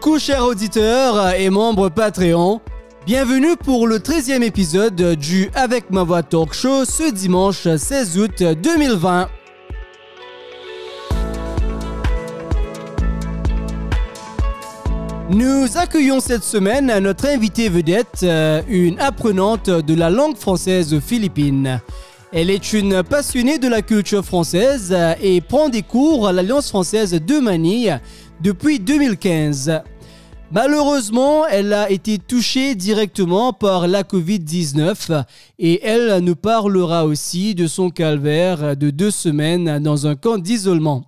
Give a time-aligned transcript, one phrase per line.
[0.00, 2.62] Coucou chers auditeurs et membres Patreon.
[3.04, 8.42] Bienvenue pour le 13e épisode du Avec ma voix talk show ce dimanche 16 août
[8.42, 9.28] 2020.
[15.28, 21.00] Nous accueillons cette semaine notre invitée vedette, euh, une apprenante de la langue française aux
[21.00, 21.78] Philippines.
[22.32, 27.12] Elle est une passionnée de la culture française et prend des cours à l'Alliance française
[27.12, 28.00] de Manille
[28.40, 29.82] depuis 2015.
[30.52, 35.24] Malheureusement, elle a été touchée directement par la Covid-19
[35.58, 41.04] et elle nous parlera aussi de son calvaire de deux semaines dans un camp d'isolement.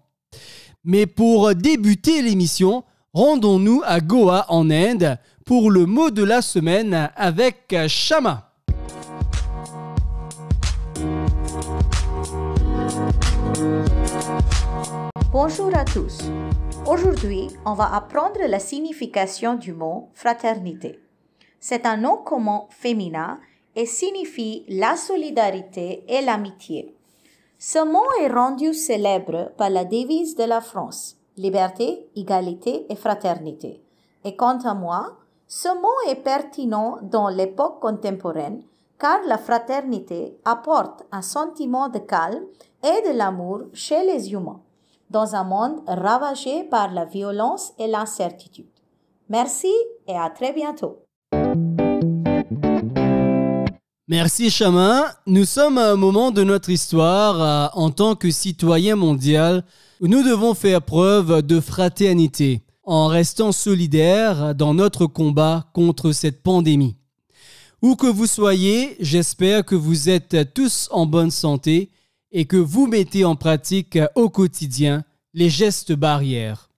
[0.84, 7.10] Mais pour débuter l'émission, rendons-nous à Goa en Inde pour le mot de la semaine
[7.16, 8.52] avec Shama.
[15.32, 16.18] Bonjour à tous.
[16.88, 21.00] Aujourd'hui, on va apprendre la signification du mot fraternité.
[21.60, 23.38] C'est un nom commun féminin
[23.76, 26.96] et signifie la solidarité et l'amitié.
[27.56, 33.80] Ce mot est rendu célèbre par la devise de la France, liberté, égalité et fraternité.
[34.24, 38.60] Et quant à moi, ce mot est pertinent dans l'époque contemporaine
[38.98, 42.44] car la fraternité apporte un sentiment de calme
[42.82, 44.60] et de l'amour chez les humains
[45.12, 48.66] dans un monde ravagé par la violence et l'incertitude.
[49.28, 49.72] Merci
[50.08, 51.04] et à très bientôt.
[54.08, 55.04] Merci Chamin.
[55.26, 59.64] Nous sommes à un moment de notre histoire en tant que citoyen mondial
[60.00, 66.42] où nous devons faire preuve de fraternité en restant solidaires dans notre combat contre cette
[66.42, 66.96] pandémie.
[67.80, 71.90] Où que vous soyez, j'espère que vous êtes tous en bonne santé
[72.32, 75.04] et que vous mettez en pratique au quotidien
[75.34, 76.70] les gestes barrières.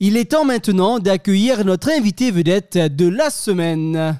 [0.00, 4.18] Il est temps maintenant d'accueillir notre invité vedette de la semaine.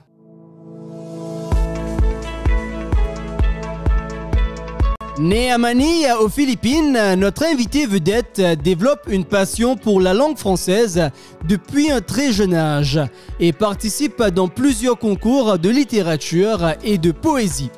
[5.18, 11.10] Né à Manille, aux Philippines, notre invité vedette développe une passion pour la langue française
[11.48, 13.00] depuis un très jeune âge
[13.40, 17.70] et participe dans plusieurs concours de littérature et de poésie.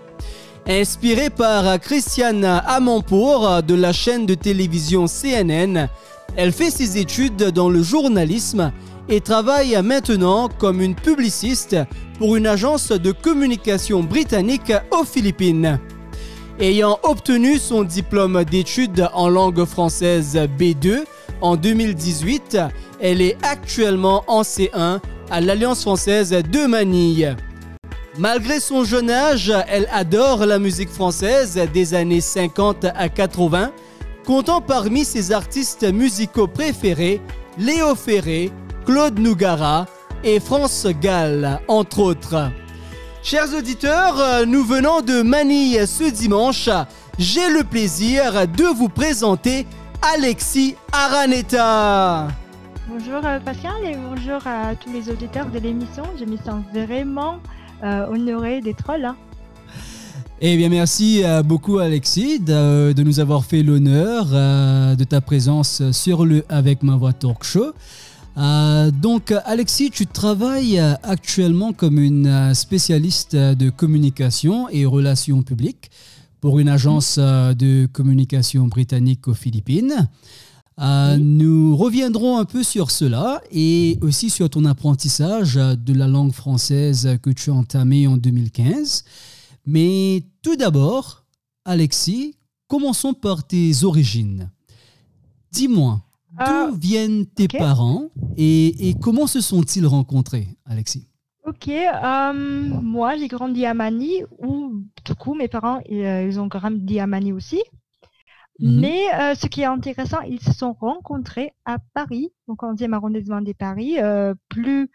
[0.70, 5.88] Inspirée par Christiane Amanpour de la chaîne de télévision CNN,
[6.36, 8.70] elle fait ses études dans le journalisme
[9.08, 11.76] et travaille maintenant comme une publiciste
[12.20, 15.80] pour une agence de communication britannique aux Philippines.
[16.60, 21.00] Ayant obtenu son diplôme d'études en langue française B2
[21.40, 22.58] en 2018,
[23.00, 25.00] elle est actuellement en C1
[25.32, 27.34] à l'Alliance française de Manille.
[28.18, 33.70] Malgré son jeune âge, elle adore la musique française des années 50 à 80,
[34.26, 37.20] comptant parmi ses artistes musicaux préférés
[37.56, 38.50] Léo Ferré,
[38.84, 39.86] Claude Nougara
[40.24, 42.50] et France Gall, entre autres.
[43.22, 46.68] Chers auditeurs, nous venons de Manille ce dimanche.
[47.18, 49.66] J'ai le plaisir de vous présenter
[50.14, 52.26] Alexis Araneta.
[52.88, 56.02] Bonjour euh, Pascal et bonjour à tous les auditeurs de l'émission.
[56.18, 57.38] Je me sens vraiment
[57.82, 59.16] euh, honoré d'être là.
[60.42, 65.90] Eh bien, merci euh, beaucoup Alexis de, nous avoir fait l'honneur euh, de ta présence
[65.90, 67.72] sur le Avec ma voix talk show.
[68.36, 75.90] donc Alexis, tu travailles actuellement comme une spécialiste de communication et relations publiques
[76.40, 80.08] pour une agence de communication britannique aux Philippines.
[80.80, 86.32] Euh, nous reviendrons un peu sur cela et aussi sur ton apprentissage de la langue
[86.32, 89.04] française que tu as entamé en 2015.
[89.66, 91.26] Mais tout d'abord,
[91.66, 92.36] Alexis,
[92.66, 94.50] commençons par tes origines.
[95.52, 96.00] Dis-moi,
[96.38, 98.08] d'où euh, viennent tes parents
[98.38, 101.06] et, comment se sont-ils rencontrés, Alexis?
[101.44, 102.32] Ok, euh,
[102.82, 107.32] moi j'ai grandi à Manille, où du coup mes parents ils ont grandi à Manille
[107.32, 107.60] aussi.
[108.60, 108.80] Mhm.
[108.80, 113.40] Mais euh, ce qui est intéressant, ils se sont rencontrés à Paris, donc 11e arrondissement
[113.40, 114.90] de Paris, euh, plus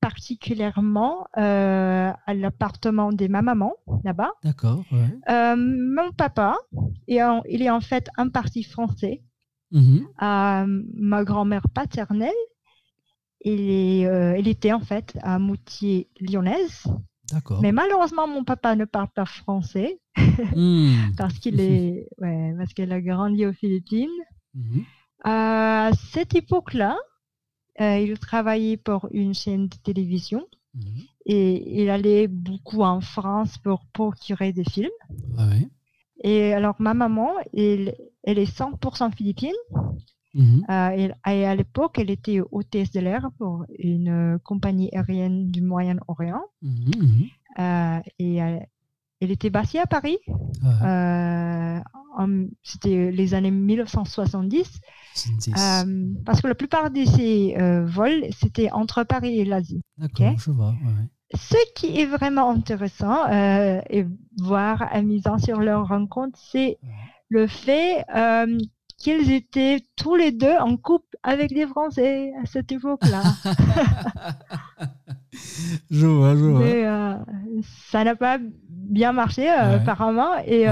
[0.00, 4.32] particulièrement euh, à l'appartement de ma maman, là-bas.
[4.42, 4.84] D'accord.
[4.90, 6.56] mon papa,
[7.06, 9.22] et il est en fait un parti français.
[9.70, 10.06] Mhm.
[10.18, 12.30] ma grand-mère paternelle,
[13.44, 16.84] il, était en fait à Moutier lyonnaise.
[17.62, 19.98] Mais malheureusement, mon papa ne parle pas français
[20.54, 21.12] hmm.
[21.16, 24.10] parce qu'il est, ouais, parce qu'elle a grandi aux Philippines.
[24.54, 24.84] Mhm.
[25.24, 26.96] À cette époque-là,
[27.80, 31.02] euh, il travaillait pour une chaîne de télévision mhm.
[31.26, 34.90] et il allait beaucoup en France pour procurer des films.
[35.38, 35.48] Ah
[36.24, 39.54] et alors, ma maman, elle, elle est 100% philippine
[40.34, 40.64] Mhm.
[40.68, 46.42] et, à l'époque, elle était hôtesse de l'air pour une compagnie aérienne du Moyen-Orient.
[46.62, 47.28] Mhm,
[48.18, 50.18] et elle était basée à Paris.
[52.62, 54.80] C'était les années 1970.
[56.24, 57.54] parce que la plupart de ces
[57.84, 59.82] vols, c'était entre Paris et l'Asie.
[59.98, 60.74] D'accord, je vois.
[61.34, 64.04] Ce qui est vraiment intéressant euh, et
[64.36, 66.78] voir amusant sur leur rencontre, c'est
[67.28, 68.58] le fait euh,
[69.02, 73.22] qu'ils étaient tous les deux en couple avec des Français à cette époque-là.
[75.90, 76.60] je vois, je vois.
[76.60, 77.16] Mais, euh,
[77.90, 78.38] ça n'a pas
[78.68, 80.66] bien marché apparemment et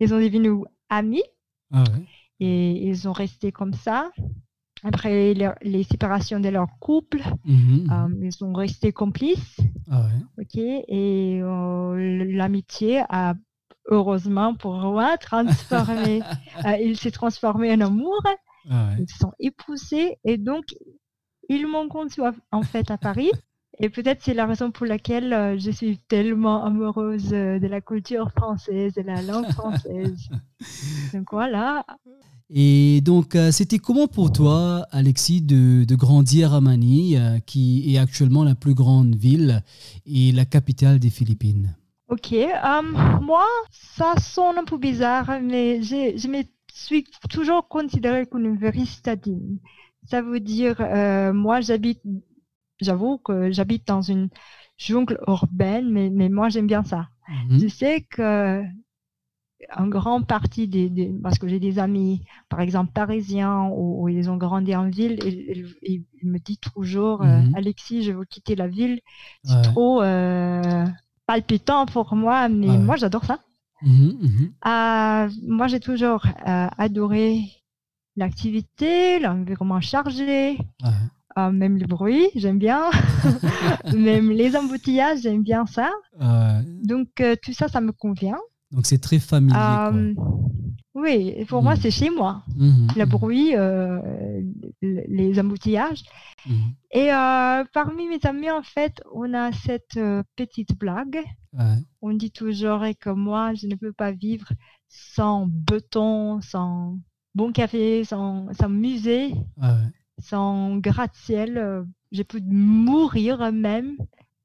[0.00, 1.22] ils sont devenus amis.
[1.72, 1.84] Ah
[2.40, 4.10] et ils ont resté comme ça
[4.84, 7.88] après les séparations de leur couple, mhm.
[7.90, 9.56] Euh, ils sont restés complices.
[9.90, 10.08] Ah
[10.38, 13.34] ok, et euh, l'amitié a
[13.86, 16.22] heureusement pour moi transformé.
[16.64, 18.22] Euh, il s'est transformé en amour.
[18.70, 20.64] Ah ils se sont épousés et donc
[21.48, 22.22] ils m'ont conçu
[22.52, 23.32] en fait à Paris.
[23.80, 28.94] Et peut-être c'est la raison pour laquelle je suis tellement amoureuse de la culture française,
[28.94, 30.28] de la langue française.
[31.12, 31.84] Donc voilà,
[32.50, 37.98] et donc, euh, c'était comment pour toi, Alexis, de, grandir à Manille, euh, qui est
[37.98, 39.62] actuellement la plus grande ville
[40.06, 41.74] et la capitale des Philippines?
[42.08, 42.82] Ok, euh,
[43.20, 46.42] moi, ça sonne un peu bizarre, mais je, me
[46.72, 49.58] suis toujours considérée comme une vraie citadine.
[50.06, 50.76] Ça veut dire,
[51.32, 52.02] moi, j'habite,
[52.80, 54.28] j'avoue que j'habite dans une
[54.76, 57.08] jungle urbaine, mais, mais moi, j'aime bien ça.
[57.28, 57.58] Mhm.
[57.58, 58.62] Je sais que
[59.76, 64.36] en grande partie des, parce que j'ai des amis, par exemple parisiens, où, ils ont
[64.36, 67.54] grandi en ville, et, ils me disent toujours, euh, mhm.
[67.54, 69.00] Alexis, je veux quitter la ville,
[69.42, 70.84] c'est trop euh,
[71.26, 73.38] palpitant pour moi, mais moi j'adore ça.
[73.82, 74.52] Mhm, mhm.
[74.66, 77.40] Euh, moi j'ai toujours adoré
[78.16, 80.58] l'activité, l'environnement chargé.
[81.36, 82.90] même le bruit, j'aime bien.
[83.94, 85.90] même les embouteillages, j'aime bien ça.
[86.84, 87.08] Donc,
[87.42, 88.38] tout ça, ça me convient.
[88.74, 89.56] Donc c'est très familier.
[89.56, 90.14] Euh,
[90.94, 91.80] oui, pour moi, mhm.
[91.80, 92.44] c'est chez moi.
[92.56, 93.10] Mhm, le mhm.
[93.10, 94.00] bruit, euh,
[94.80, 96.04] les embouteillages.
[96.92, 99.98] Et euh, parmi mes amis, en fait, on a cette
[100.36, 101.24] petite blague.
[102.02, 104.48] On dit toujours que moi, je ne peux pas vivre
[104.88, 106.98] sans béton, sans
[107.34, 109.34] bon café, sans, sans musée,
[110.18, 111.84] sans gratte-ciel.
[112.12, 113.96] je peux mourir même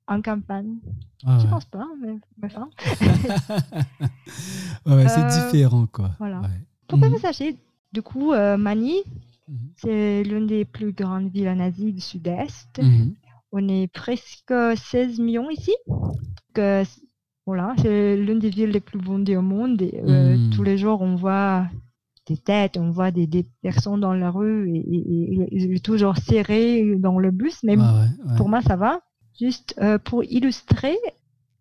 [0.09, 0.77] en campagne.
[1.25, 2.69] Ah je pense pas, mais enfin.
[4.85, 6.11] ouais, c'est euh, différent, quoi.
[6.17, 6.41] Voilà.
[6.87, 7.57] Pour que vous sachiez,
[7.93, 8.95] du coup, euh, Mani,
[9.47, 9.57] mhm.
[9.77, 12.81] c'est l'une des plus grandes villes en Asie du Sud-Est.
[12.81, 13.13] Mhm.
[13.51, 15.73] On est presque 16 millions ici.
[16.53, 16.83] Que,
[17.45, 19.81] voilà, c'est l'une des villes les plus vendées au monde.
[19.81, 20.49] Et, euh, mhm.
[20.51, 21.67] Tous les jours, on voit
[22.27, 26.95] des têtes, on voit des, des personnes dans la rue et, et, et, toujours serrés
[26.97, 27.59] dans le bus.
[27.63, 27.75] Mais
[28.37, 29.01] pour moi, ça va.
[29.39, 30.97] Juste euh, pour illustrer,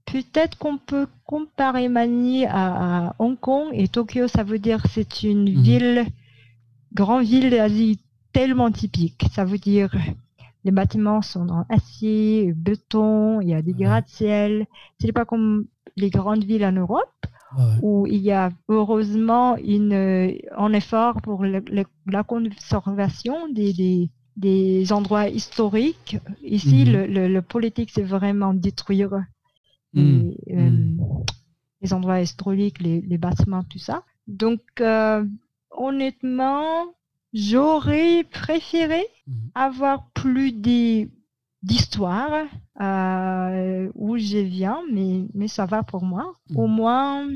[0.06, 5.50] peut-être qu'on peut comparer Manille à, Hong Kong et Tokyo, ça veut dire c'est une
[5.52, 5.62] mhm.
[5.62, 6.06] ville,
[6.92, 8.00] grande ville d'Asie
[8.32, 9.26] tellement typique.
[9.32, 9.94] Ça veut dire
[10.64, 14.66] les bâtiments sont en acier, béton, il y a des gratte-ciel.
[15.00, 15.66] Ce n'est pas comme
[15.96, 17.26] les grandes villes en Europe
[17.82, 24.10] où il y a heureusement une, un effort pour la conservation des, des
[24.90, 26.18] endroits historiques.
[26.42, 27.06] Ici, mhm.
[27.06, 29.24] le, politique, c'est vraiment détruire
[29.94, 30.34] mhm.
[30.50, 31.24] euh, mhm.
[31.80, 34.04] les, endroits historiques, les, bâtiments, tout ça.
[34.26, 35.24] Donc, euh,
[35.70, 36.86] honnêtement,
[37.32, 39.04] j'aurais préféré
[39.54, 40.52] avoir plus
[41.62, 42.46] d'histoire
[42.80, 46.34] euh, où je viens, mais, mais ça va pour moi.
[46.54, 47.28] Au moins,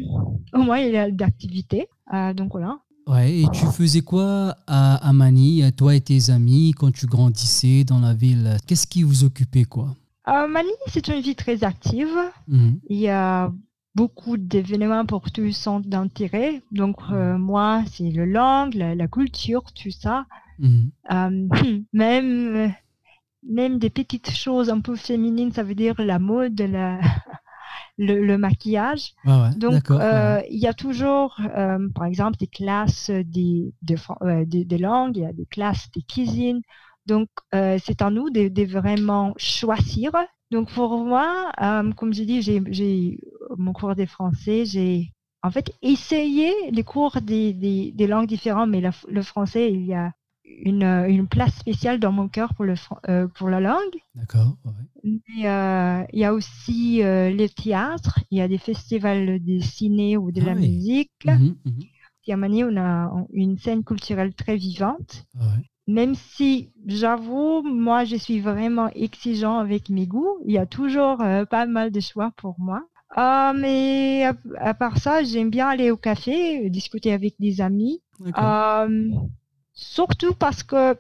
[0.52, 1.88] au moins il y a d'activité.
[2.35, 2.78] donc voilà.
[3.06, 7.85] Ouais, et tu faisais quoi à, à Mani, toi et tes amis, quand tu grandissais
[7.85, 8.56] dans la ville?
[8.66, 9.94] Qu'est-ce qui vous occupait, quoi?
[10.28, 12.16] Euh, Mani, c'est une ville très active.
[12.47, 12.80] Mhm.
[12.88, 13.52] Il y a
[13.94, 16.62] beaucoup d'événements pour tous les centres d'intérêt.
[16.71, 17.42] Donc, euh, mhm.
[17.42, 20.26] moi, c'est le langue, la, culture, tout ça.
[20.59, 20.90] Mhm.
[21.12, 21.49] Euh,
[21.92, 22.73] même,
[23.42, 27.00] même des petites choses un peu féminines, ça veut dire la mode, la,
[27.99, 29.14] le, maquillage.
[29.56, 35.22] Donc, euh, il y a toujours, euh, par exemple, des classes des, de, langues, il
[35.22, 36.62] y a des classes de cuisine.
[37.06, 40.12] Donc, euh, c'est à nous de, vraiment choisir.
[40.50, 41.52] Donc, pour moi,
[41.96, 43.18] comme je dis, j'ai
[43.56, 48.82] mon cours de français, j'ai en fait essayé les cours des, des, langues différentes, mais
[49.08, 50.12] le français, il y a
[50.44, 52.75] une, une, place spéciale dans mon cœur pour, le,
[53.08, 53.96] euh, pour la langue.
[54.14, 54.56] D'accord.
[55.04, 60.16] Euh, il y a aussi euh, les théâtres, il y a des festivals de ciné
[60.16, 61.11] ou de ah la musique.
[61.25, 61.56] Mhm.
[62.25, 65.26] Siamani, on a une scène culturelle très vivante.
[65.88, 70.38] Même si, j'avoue, moi, je suis vraiment exigeant avec mes goûts.
[70.46, 72.84] Il y a toujours euh, pas mal de choix pour moi.
[73.18, 74.25] Euh, mais
[74.58, 78.00] à, part ça, j'aime bien aller au café, discuter avec des amis.
[78.38, 79.11] Euh,
[79.74, 80.96] surtout parce que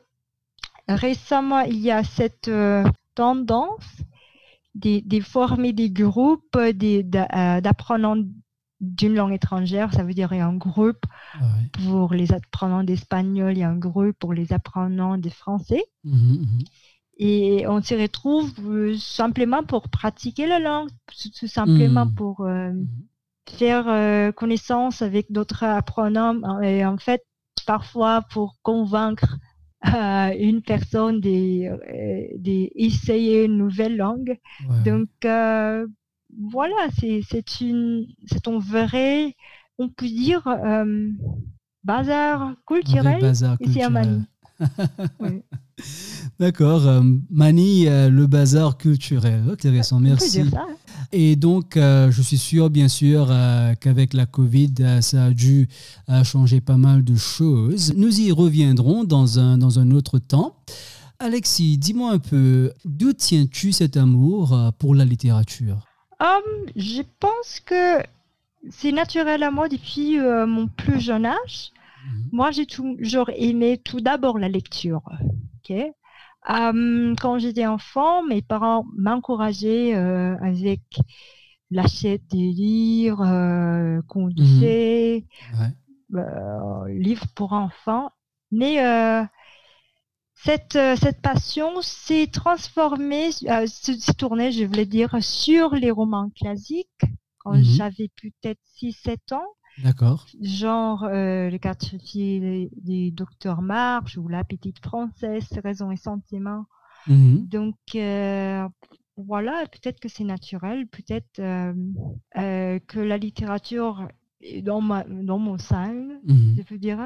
[0.88, 2.50] récemment, il y a cette
[3.14, 4.02] tendance
[4.74, 8.16] de, former des groupes d'apprenants
[8.80, 11.04] d'une langue étrangère, ça veut dire il y a un groupe
[11.72, 15.84] pour les apprenants d'espagnol, il y a un groupe pour les apprenants de français.
[16.04, 16.58] Mmh, mmh.
[17.18, 20.88] Et on se retrouve euh, simplement pour pratiquer la langue,
[21.38, 22.14] tout simplement mmh.
[22.14, 22.72] pour euh,
[23.48, 27.22] faire euh, connaissance avec d'autres apprenants et en fait,
[27.64, 29.38] parfois pour convaincre
[29.84, 34.38] une personne d'essayer une nouvelle langue.
[34.84, 35.08] Donc,
[36.38, 39.34] voilà, c'est une, c'est un vrai,
[39.78, 41.08] on peut dire, euh,
[41.84, 44.24] bazar culturel bazar ici à Mani.
[46.42, 49.44] D'accord, euh, Mani, euh, le bazar culturel.
[49.48, 50.42] Intéressant, merci.
[50.42, 50.66] Dire ça.
[50.68, 50.74] Hein.
[51.12, 53.28] Et donc, je suis sûr, bien sûr,
[53.80, 55.68] qu'avec la Covid, ça a dû
[56.24, 57.92] changer pas mal de choses.
[57.94, 60.56] Nous y reviendrons dans un, dans un autre temps.
[61.18, 65.86] Alexis, dis-moi un peu, d'où tiens-tu cet amour pour la littérature?
[66.18, 68.02] Hum, je pense que
[68.70, 71.72] c'est naturel à moi depuis euh, mon plus jeune âge.
[72.06, 72.28] Mhm.
[72.32, 75.02] Moi, j'ai toujours aimé tout d'abord la lecture.
[76.48, 80.80] Hum, quand j'étais enfant, mes parents m'encourageaient euh, avec
[81.70, 85.22] l'achat des livres, euh, contes mhm.
[86.14, 88.10] euh, livres pour enfants.
[88.50, 88.80] Mais
[90.44, 96.30] cette, euh, cette passion s'est transformée, euh, s'est tournée, je voulais dire, sur les romans
[96.34, 96.88] classiques
[97.38, 97.62] quand mhm.
[97.62, 99.46] j'avais peut-être 6-7 ans.
[99.78, 100.26] D'accord.
[100.40, 106.66] Genre euh, Les quatre filles du docteur March ou La petite française, Raison et sentiment.
[107.06, 107.46] Mhm.
[107.48, 107.76] Donc,
[109.16, 114.08] voilà, peut-être que c'est naturel, peut-être que la littérature
[114.40, 116.54] est dans, ma, dans mon sein, mhm.
[116.56, 117.00] je peux dire.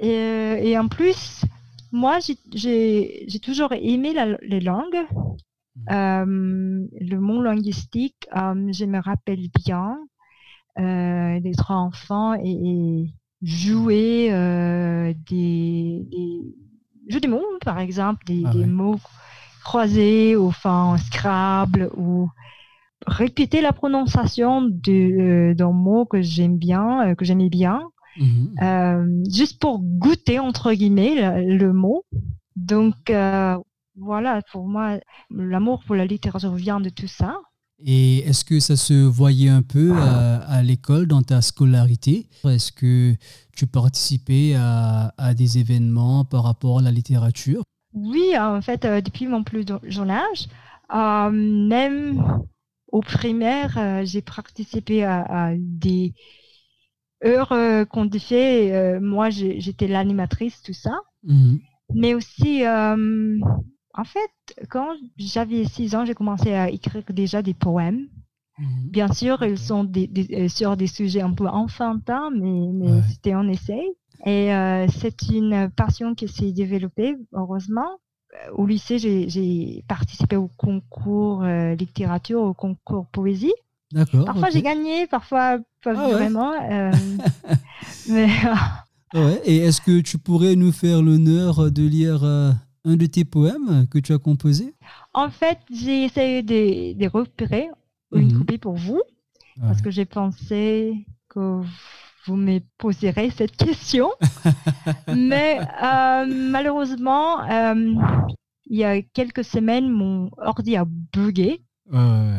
[0.00, 1.44] Et, et en plus,
[1.94, 2.18] moi,
[2.52, 5.06] j'ai toujours aimé les langues.
[5.76, 5.92] Mmh.
[5.92, 9.98] Euh, le monde linguistique, euh, je me rappelle bien
[10.78, 13.10] euh, d'être enfant et,
[13.42, 14.30] jouer
[15.28, 16.06] des,
[17.08, 18.98] jeux des mots, par exemple, des, ah mots
[19.62, 22.30] croisés, ou enfin Scrabble, ou
[23.06, 27.82] répéter la prononciation d'un mot que j'aime bien, que j'aimais bien.
[28.62, 32.04] Euh, juste pour goûter, entre guillemets, le, mot.
[32.56, 33.58] Donc, euh,
[33.96, 34.98] voilà, pour moi,
[35.30, 37.38] l'amour pour la littérature vient de tout ça.
[37.86, 42.26] Et est-ce que ça se voyait un peu euh, à, l'école, dans ta scolarité?
[42.44, 43.14] Est-ce que
[43.54, 47.62] tu participais à, des événements par rapport à la littérature?
[47.92, 50.48] Oui, en fait, depuis mon plus jeune âge,
[51.32, 52.42] même
[52.90, 56.14] au primaire, j'ai participé à, des
[57.24, 60.98] heure euh, qu'on fait, euh, moi j'étais l'animatrice, tout ça.
[61.24, 61.60] Mhm.
[61.94, 63.38] Mais aussi, euh,
[63.94, 64.30] en fait,
[64.68, 68.08] quand j'avais 6 ans, j'ai commencé à écrire déjà des poèmes.
[68.58, 68.90] Mhm.
[68.90, 69.90] Bien sûr, ils sont
[70.48, 73.82] sur des sujets un peu enfantins, mais, c'était un essai.
[74.26, 74.50] Et
[75.00, 77.98] c'est une passion qui s'est développée, heureusement.
[78.52, 83.54] Au lycée, j'ai participé au concours littérature, au concours poésie.
[84.26, 86.52] Parfois j'ai gagné, parfois pas ah vraiment.
[86.52, 86.90] Euh,
[88.08, 88.28] mais,
[89.14, 89.40] ouais.
[89.44, 92.50] Et est-ce que tu pourrais nous faire l'honneur de lire euh,
[92.84, 94.74] un de tes poèmes que tu as composé
[95.12, 97.68] En fait, j'ai essayé de, de repérer
[98.12, 98.38] une mhm.
[98.38, 99.02] copie pour vous
[99.60, 101.62] parce que j'ai pensé que
[102.26, 104.10] vous me poserez cette question.
[105.14, 107.44] mais euh, malheureusement,
[108.66, 111.62] il y a quelques semaines, mon ordi a bugué.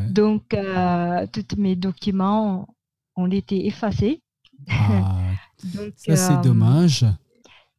[0.10, 2.68] Donc, euh, tous mes documents
[3.16, 4.22] ont été effacés.
[4.70, 5.18] Ah,
[5.96, 7.06] ça, c'est euh, dommage.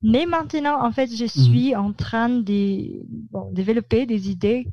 [0.07, 1.29] Mais maintenant, en fait, je mhm.
[1.29, 3.03] suis en train de
[3.53, 4.69] développer des idées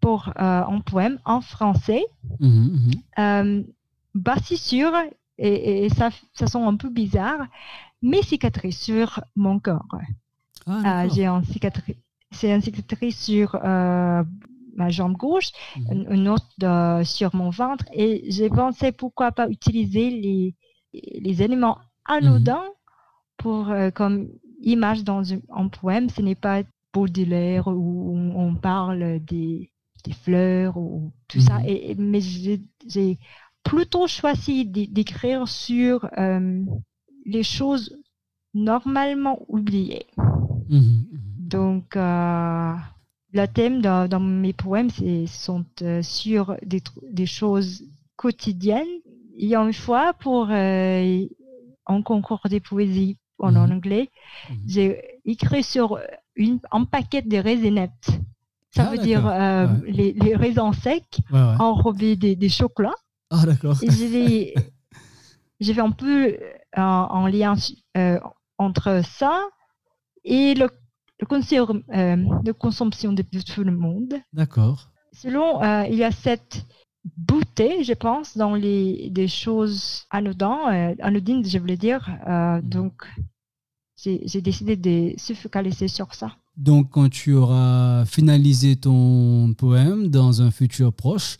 [0.00, 0.32] pour euh,
[0.76, 2.04] un poème en français,
[2.40, 3.60] mmh,
[4.14, 4.90] basé sur,
[5.38, 7.46] et, ça, ça sent un peu bizarre,
[8.02, 9.86] mes cicatrices sur mon corps.
[10.66, 11.96] Ah, j'ai un cicatrice,
[12.32, 16.06] c'est un cicatrice sur ma jambe gauche, mhm.
[16.10, 17.84] une autre sur mon ventre.
[17.92, 20.56] Et j'ai pensé pourquoi pas utiliser les,
[20.92, 22.64] les éléments anodins
[23.42, 24.28] pour, euh, comme
[24.62, 26.08] image dans un, poème.
[26.10, 29.72] Ce n'est pas Baudelaire où on parle des,
[30.04, 31.58] des fleurs ou tout ça.
[31.60, 31.66] Mhm.
[31.66, 33.18] Et, mais j'ai
[33.62, 36.64] plutôt choisi d'écrire sur euh,
[37.24, 37.96] les choses
[38.54, 40.06] normalement oubliées.
[40.16, 41.06] Mhm, mhm.
[41.38, 42.74] Donc, euh,
[43.32, 47.84] le thème dans, mes poèmes c'est, sont euh, sur des, des, choses
[48.16, 49.00] quotidiennes.
[49.36, 53.72] Il y a une fois, pour un concours de poésie en mhm.
[53.72, 54.10] anglais,
[54.66, 55.98] j'ai écrit sur
[56.36, 58.10] une, un paquet de raisinettes.
[58.74, 59.30] Ça ah, veut dire
[59.84, 62.94] les, les, raisins secs enrobés des, des chocolats.
[63.30, 63.76] Ah, d'accord.
[63.82, 64.54] j'ai
[65.74, 66.38] fait un peu
[66.76, 67.54] en lien
[68.58, 69.42] entre ça
[70.24, 70.68] et le
[71.22, 74.14] euh, de consommation de tout le monde.
[74.32, 74.90] D'accord.
[75.12, 76.66] Selon, euh, il y a cette
[77.16, 82.08] beauté, je pense, dans les des choses anodines, euh, anodines je voulais dire.
[82.26, 82.60] Mhm.
[82.62, 83.04] donc,
[84.02, 86.36] j'ai décidé de se focaliser sur ça.
[86.56, 91.38] Donc, quand tu auras finalisé ton poème dans un futur proche,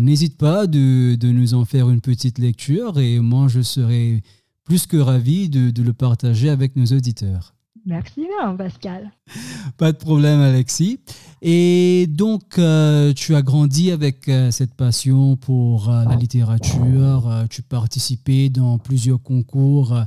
[0.00, 4.22] n'hésite pas de, de, nous en faire une petite lecture et moi, je serai
[4.64, 7.54] plus que ravi de, de le partager avec nos auditeurs.
[7.88, 9.10] Merci bien, Pascal.
[9.78, 11.00] Pas de problème, Alexis.
[11.40, 17.46] Et donc, euh, tu as grandi avec euh, cette passion pour euh, la littérature.
[17.48, 19.98] tu participais dans plusieurs concours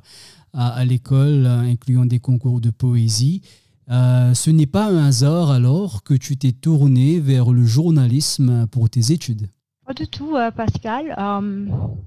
[0.53, 3.41] à, l'école, incluant des concours de poésie.
[3.87, 9.11] ce n'est pas un hasard alors que tu t'es tourné vers le journalisme pour tes
[9.11, 9.47] études
[9.85, 11.15] Pas du tout, Pascal.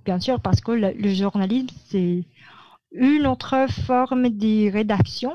[0.04, 2.24] bien sûr, parce que le journalisme, c'est
[2.92, 5.32] une autre forme de rédaction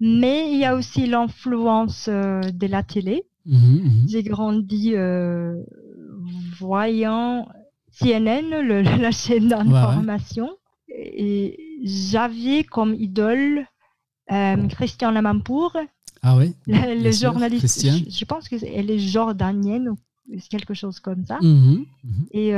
[0.00, 3.24] mais il y a aussi l'influence euh, de la télé.
[3.44, 4.08] Mhm, mhm.
[4.08, 5.62] J'ai grandi euh,
[6.58, 7.46] voyant
[7.92, 8.48] CNN,
[9.00, 10.48] la chaîne d'information,
[10.88, 13.66] et j'avais comme idole
[14.30, 15.76] euh, Christian Lamanpour.
[16.22, 16.54] Ah oui.
[16.66, 17.82] Le, journaliste.
[17.82, 19.98] Je, pense qu'elle est jordanienne ou
[20.50, 21.38] quelque chose comme ça.
[21.40, 21.86] Mhm,
[22.32, 22.50] et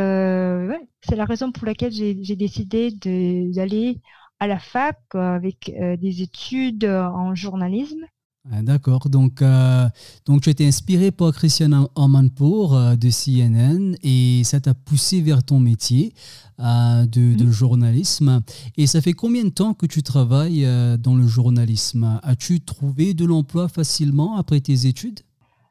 [1.03, 4.01] c'est la raison pour laquelle j'ai décidé d'aller
[4.43, 8.05] à la fac euh, avec euh, des études euh, en journalisme.
[8.51, 9.09] Ah, d'accord.
[9.09, 9.43] Donc,
[10.27, 15.61] donc, tu été inspiré par Christian Amanpour de CNN et ça t'a poussé vers ton
[15.61, 16.13] métier
[16.59, 17.51] de, de, mhm.
[17.53, 18.43] journalisme.
[18.77, 20.67] Et ça fait combien de temps que tu travailles
[20.99, 22.19] dans le journalisme?
[22.25, 25.21] As-tu trouvé de l'emploi facilement après tes études?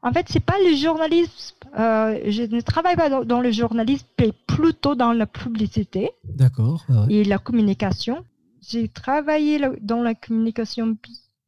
[0.01, 1.55] En fait, c'est pas le journalisme.
[1.75, 6.11] je ne travaille pas dans, le journalisme, mais plutôt dans la publicité.
[6.23, 6.85] D'accord.
[7.09, 8.23] Et la communication
[8.61, 10.95] j'ai travaillé dans la communication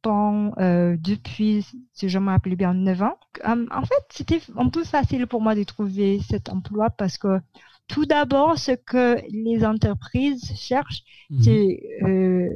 [0.06, 3.18] euh, depuis, si je me rappelle bien, 9 ans.
[3.46, 7.40] Euh, en fait, c'était un peu facile pour moi de trouver cet emploi parce que
[7.88, 11.42] tout d'abord, ce que les entreprises cherchent, mhm.
[11.42, 12.48] c'est euh,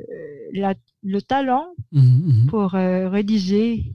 [1.03, 2.47] le talent mhm, mhm.
[2.49, 3.93] pour rédiger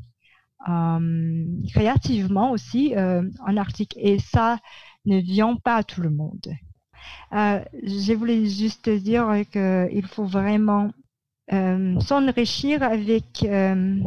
[1.74, 3.98] créativement aussi un article.
[4.00, 4.60] Et ça
[5.06, 6.48] ne vient pas à tout le monde.
[7.32, 10.92] Je voulais juste dire qu'il faut vraiment
[11.52, 14.00] euh, s'enrichir avec euh,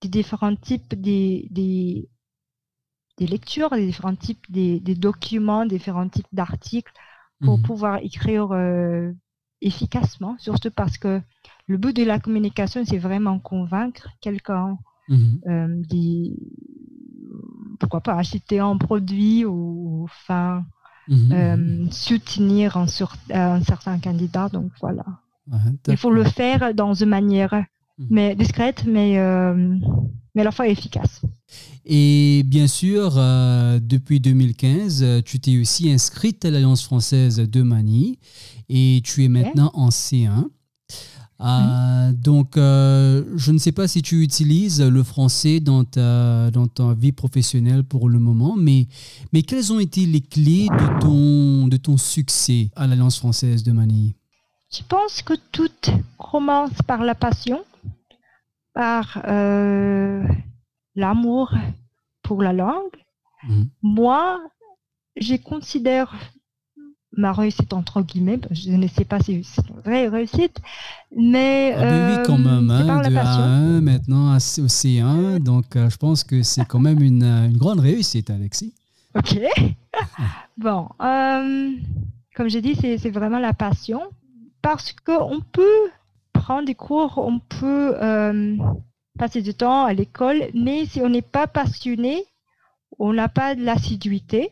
[0.00, 6.92] des différents types des, des, lectures, des différents types des, documents, différents types d'articles
[7.40, 7.64] pour mhm.
[7.64, 8.48] pouvoir écrire
[9.60, 11.20] efficacement, surtout parce que
[11.66, 15.84] le but de la communication, c'est vraiment convaincre quelqu'un mhm.
[17.78, 20.64] pourquoi pas acheter un produit ou enfin.
[21.10, 24.48] Euh, soutenir un, sur, un, certain candidat.
[24.48, 25.04] Donc voilà.
[25.88, 27.54] Il faut le faire dans une manière
[27.98, 28.06] mhm.
[28.10, 29.54] mais discrète, mais, euh,
[30.34, 31.22] mais à la fois efficace.
[31.84, 38.18] Et bien sûr, euh, depuis 2015, tu t'es aussi inscrite à l'Alliance française de Mani
[38.68, 40.46] et tu es maintenant en C1.
[41.42, 46.66] Euh, donc, euh, je ne sais pas si tu utilises le français dans ta, dans
[46.66, 48.88] ta vie professionnelle pour le moment, mais,
[49.32, 53.72] mais quelles ont été les clés de ton, de ton succès à l'Alliance française de
[53.72, 54.14] Manille
[54.72, 55.70] Je pense que tout
[56.16, 57.64] commence par la passion,
[58.72, 60.22] par euh,
[60.94, 61.52] l'amour
[62.22, 62.96] pour la langue?
[63.48, 63.68] Mhm.
[63.82, 64.40] Moi,
[65.16, 66.14] je considère
[67.16, 70.60] ma réussite entre guillemets, je ne sais pas si c'est une vraie réussite,
[71.16, 75.90] mais ah ben oui quand euh, même, hein, de A1 maintenant au C1, donc euh,
[75.90, 78.72] je pense que c'est quand même une, une, grande réussite, Alexis.
[79.16, 79.36] Ok.
[80.56, 80.88] bon,
[82.36, 84.02] comme j'ai dit, c'est vraiment la passion,
[84.62, 85.90] parce qu'on peut
[86.32, 87.96] prendre des cours, on peut
[89.18, 92.24] passer du temps à l'école, mais si on n'est pas passionné,
[92.98, 94.50] on n'a pas de l'assiduité,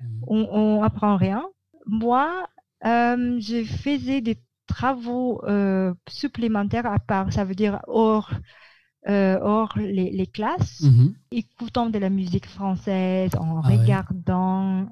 [0.00, 0.22] mmh.
[0.28, 1.44] on, apprend rien
[1.86, 2.48] moi,
[2.84, 8.30] euh, je faisais des travaux euh, supplémentaires à part, ça veut dire hors,
[9.08, 11.14] euh, hors les, classes, mhm.
[11.30, 14.88] écoutant de la musique française, en ah regardant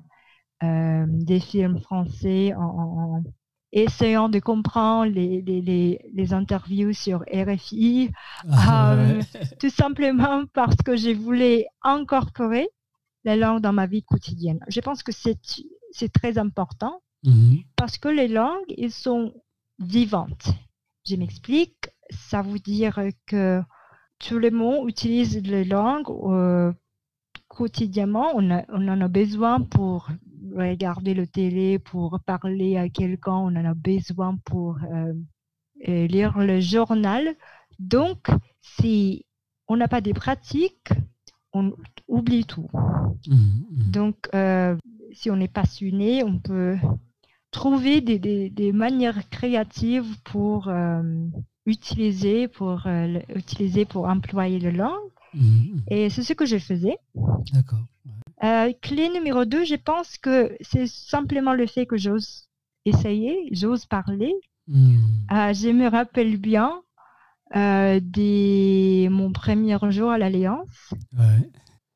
[0.62, 3.22] des films français, en,
[3.74, 8.10] essayant de comprendre les, les, les, interviews sur RFI,
[8.48, 9.20] ah, euh,
[9.60, 12.68] tout simplement parce que je voulais incorporer
[13.24, 14.60] la langue dans ma vie quotidienne.
[14.68, 17.62] Je pense que c'est très important mhm.
[17.76, 19.34] parce que les langues, elles sont
[19.80, 20.50] vivantes.
[21.06, 23.60] Je m'explique, ça veut dire que
[24.20, 26.72] tout le monde utilise les langues euh,
[27.48, 28.30] quotidiennement.
[28.36, 30.10] On, on en a besoin pour
[30.56, 35.12] regarder le télé, pour parler à quelqu'un, on en a besoin pour euh,
[35.88, 37.34] euh, lire le journal.
[37.78, 38.28] Donc,
[38.60, 39.24] si
[39.68, 40.92] on n'a pas de pratiques,
[41.52, 41.72] on
[42.08, 42.68] oublie tout.
[43.26, 43.90] Mmh, mmh.
[43.90, 44.76] Donc, euh,
[45.12, 46.76] si on est passionné, on peut
[47.50, 50.68] trouver des, des, manières créatives pour
[51.66, 52.88] utiliser, pour
[53.34, 55.10] utiliser pour employer la langue.
[55.34, 56.98] Mmh, Et c'est ce que je faisais.
[57.52, 57.86] D'accord.
[58.44, 62.48] Euh, clé numéro 2, je pense que c'est simplement le fait que j'ose
[62.84, 64.34] essayer, j'ose parler.
[64.68, 64.98] Hmm.
[65.32, 66.82] Euh, je me rappelle bien
[67.56, 70.92] euh, de mon premier jour à l'Alliance.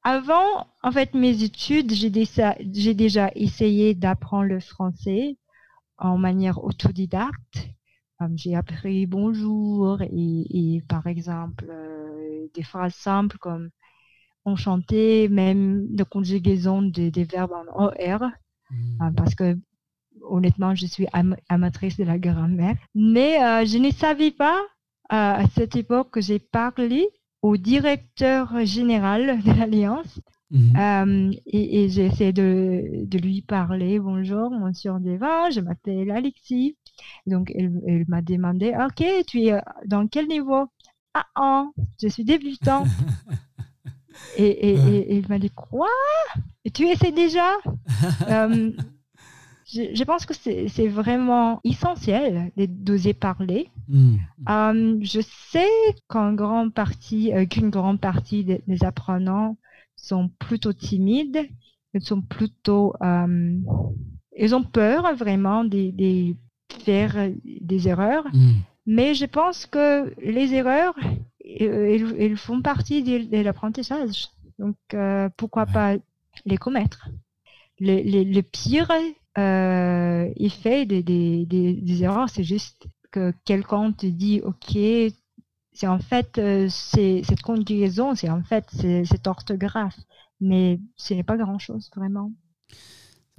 [0.02, 5.36] Avant, en fait, mes études, j'ai déjà, déjà, essayé d'apprendre le français
[5.98, 7.68] en manière autodidacte.
[8.36, 11.70] j'ai appris bonjour et, et par exemple,
[12.54, 13.68] des phrases simples comme
[14.56, 18.22] chantait même de conjugaison des, verbes en OR,
[18.70, 19.02] hmm.
[19.02, 19.56] euh, parce que
[20.22, 21.06] honnêtement, je suis
[21.48, 22.76] amatrice de la grammaire.
[22.94, 24.58] Mais euh, je ne savais pas
[25.12, 27.08] euh, à cette époque que j'ai parlé
[27.40, 30.20] au directeur général de l'Alliance.
[30.50, 31.32] Hmm.
[31.44, 33.98] et, j'ai essayé de, de, lui parler.
[33.98, 36.74] Bonjour, monsieur Deva, je m'appelle Alexis.
[37.26, 40.64] Donc, elle, m'a demandé, OK, tu es dans quel niveau
[41.12, 41.66] Ah, ah
[42.00, 42.84] je suis débutant.
[44.36, 45.88] Et, il m'a dit Quoi?
[46.74, 47.56] Tu essaies déjà?
[48.28, 48.70] Euh,
[49.66, 53.70] je, pense que c'est vraiment essentiel d'oser parler.
[53.88, 54.16] Hmm.
[54.48, 55.68] Euh, je sais
[56.08, 59.56] qu'une grande partie, euh, qu'une grande partie des, apprenants
[59.96, 61.48] sont plutôt timides,
[61.94, 66.34] ils sont plutôt, ils ont peur vraiment de,
[66.84, 68.26] faire des erreurs.
[68.32, 68.60] Hmm.
[68.86, 70.94] Mais je pense que les erreurs,
[71.48, 74.28] ils, font partie de, l'apprentissage.
[74.58, 75.96] Donc, euh, pourquoi pas
[76.44, 77.08] les commettre?
[77.80, 78.90] Le, pire
[79.38, 84.76] euh, effet des, des, erreurs, c'est juste que quelqu'un te dit, OK,
[85.72, 89.98] c'est en fait euh, cette conjugaison, c'est en fait cette orthographe,
[90.40, 92.32] mais ce n'est pas grand-chose vraiment.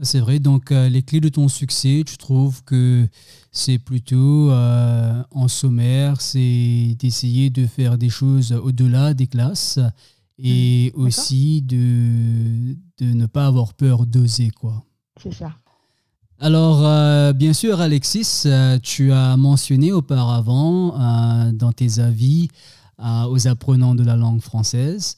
[0.02, 3.08] C'est vrai, donc les clés de ton succès, tu trouves que
[3.52, 9.80] c'est plutôt en sommaire, c'est d'essayer de faire des choses au-delà des classes
[10.42, 14.52] et mmh, aussi de, de ne pas avoir peur d'oser.
[14.52, 14.84] quoi.
[15.22, 15.54] C'est ça.
[16.42, 22.48] Alors, euh, bien sûr, Alexis, euh, tu as mentionné auparavant euh, dans tes avis
[23.30, 25.16] aux apprenants de la langue française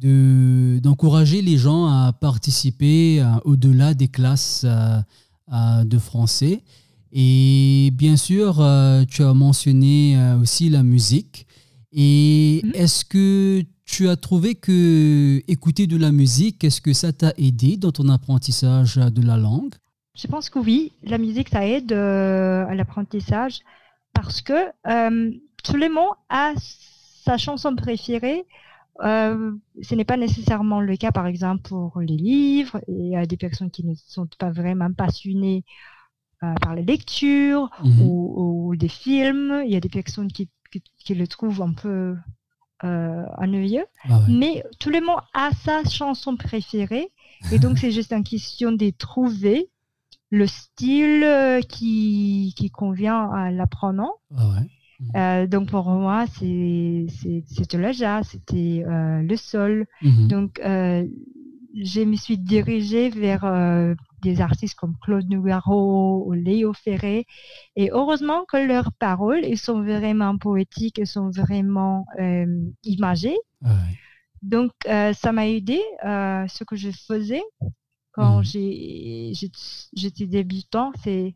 [0.00, 4.64] d'encourager les gens à participer au-delà des classes
[5.50, 6.62] de français.
[7.12, 8.56] Et bien sûr,
[9.08, 11.46] tu as mentionné aussi la musique.
[11.92, 12.70] Et mmh.
[12.74, 17.78] est-ce que tu as trouvé que écouter de la musique, est-ce que ça t'a aidé
[17.78, 19.74] dans ton apprentissage de la langue?
[20.14, 23.60] Je pense que oui, la musique, ça aide euh, à l'apprentissage
[24.12, 24.52] parce que
[24.86, 25.30] euh,
[25.64, 26.52] tout le monde a
[27.24, 28.44] sa chanson préférée.
[29.00, 32.80] Euh, ce n'est pas nécessairement le cas, par exemple, pour les livres.
[32.88, 35.64] Il y a des personnes qui ne sont pas vraiment passionnées
[36.40, 38.02] par la lecture mhm.
[38.02, 39.62] ou, des films.
[39.64, 40.48] Il y a des personnes qui,
[40.98, 42.16] qui le trouvent un peu
[42.84, 43.86] euh, ennuyeux.
[44.08, 47.10] Ah Mais tout le monde a sa chanson préférée.
[47.50, 49.68] Et donc, c'est juste une question de trouver
[50.30, 54.12] le style euh, qui, qui convient à l'apprenant.
[54.36, 54.60] Ah
[55.14, 59.86] euh, donc pour moi, c'était le jazz, c'était le sol.
[60.02, 60.28] Mhm.
[60.28, 63.44] Donc je me suis dirigée vers
[64.22, 67.26] des artistes comme Claude Nougaro ou Léo Ferré.
[67.76, 72.46] Et heureusement que leurs paroles, elles sont vraiment poétiques, elles sont vraiment euh,
[72.84, 73.36] imagées.
[74.42, 77.42] Donc, euh, ça m'a aidé euh, ce que je faisais
[78.12, 79.32] quand mhm.
[79.94, 81.34] j'étais débutant, c'est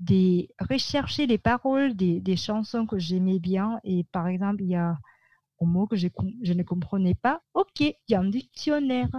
[0.00, 3.78] de rechercher les paroles des, des chansons que j'aimais bien.
[3.84, 4.98] Et par exemple, il y a
[5.60, 6.08] un mot que je,
[6.42, 7.42] je ne comprenais pas.
[7.54, 9.10] Ok, il y a un dictionnaire.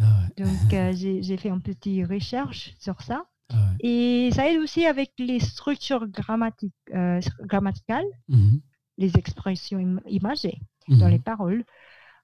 [0.00, 3.26] Ah Donc, euh, j'ai fait une petite recherche sur ça.
[3.52, 6.06] Ah Et ça aide aussi avec les structures
[6.94, 8.60] euh, grammaticales, mhm.
[8.96, 11.10] les expressions imagées dans mhm.
[11.10, 11.64] les paroles.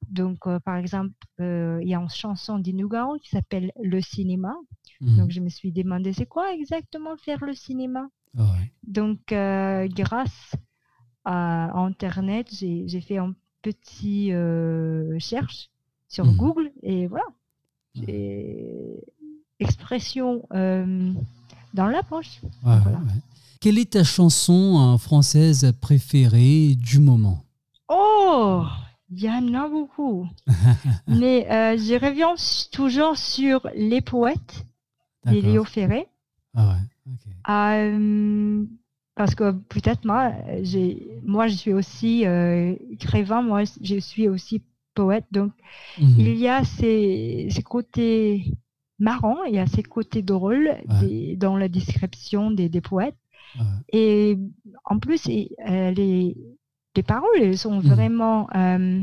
[0.08, 4.54] Donc, par exemple, il y a une chanson d'Inugao qui s'appelle Le cinéma.
[5.00, 5.16] Mhm.
[5.18, 8.08] Donc, je me suis demandé, c'est quoi exactement faire le cinéma?
[8.38, 8.54] Ah
[8.86, 10.54] Donc, grâce
[11.24, 15.70] à Internet, j'ai fait un petit recherche
[16.08, 16.36] sur mhm.
[16.36, 17.26] Google et voilà.
[19.58, 20.46] Expression
[21.76, 22.40] dans la poche.
[23.60, 27.44] Quelle est ta chanson euh, française préférée du moment?
[27.88, 28.64] Oh,
[29.10, 30.28] il y en a beaucoup.
[31.06, 32.34] Mais euh, je reviens
[32.72, 34.66] toujours sur Les Poètes
[35.24, 36.06] de Léo Ferré.
[36.54, 38.64] Ah ouais, euh,
[39.14, 40.32] parce que peut-être moi,
[41.22, 42.24] moi, je suis aussi
[42.90, 44.62] écrivain, moi, je suis aussi
[44.94, 45.26] poète.
[45.30, 45.52] Donc,
[46.00, 46.14] mhm.
[46.18, 48.52] il y a ces, ces côtés
[48.98, 50.76] marrant, il y a ces côtés drôles
[51.36, 53.16] dans la description des, poètes.
[53.92, 54.38] Et
[54.84, 56.36] en plus, euh, les,
[56.96, 57.88] les, paroles elles sont mhm.
[57.88, 59.02] vraiment euh,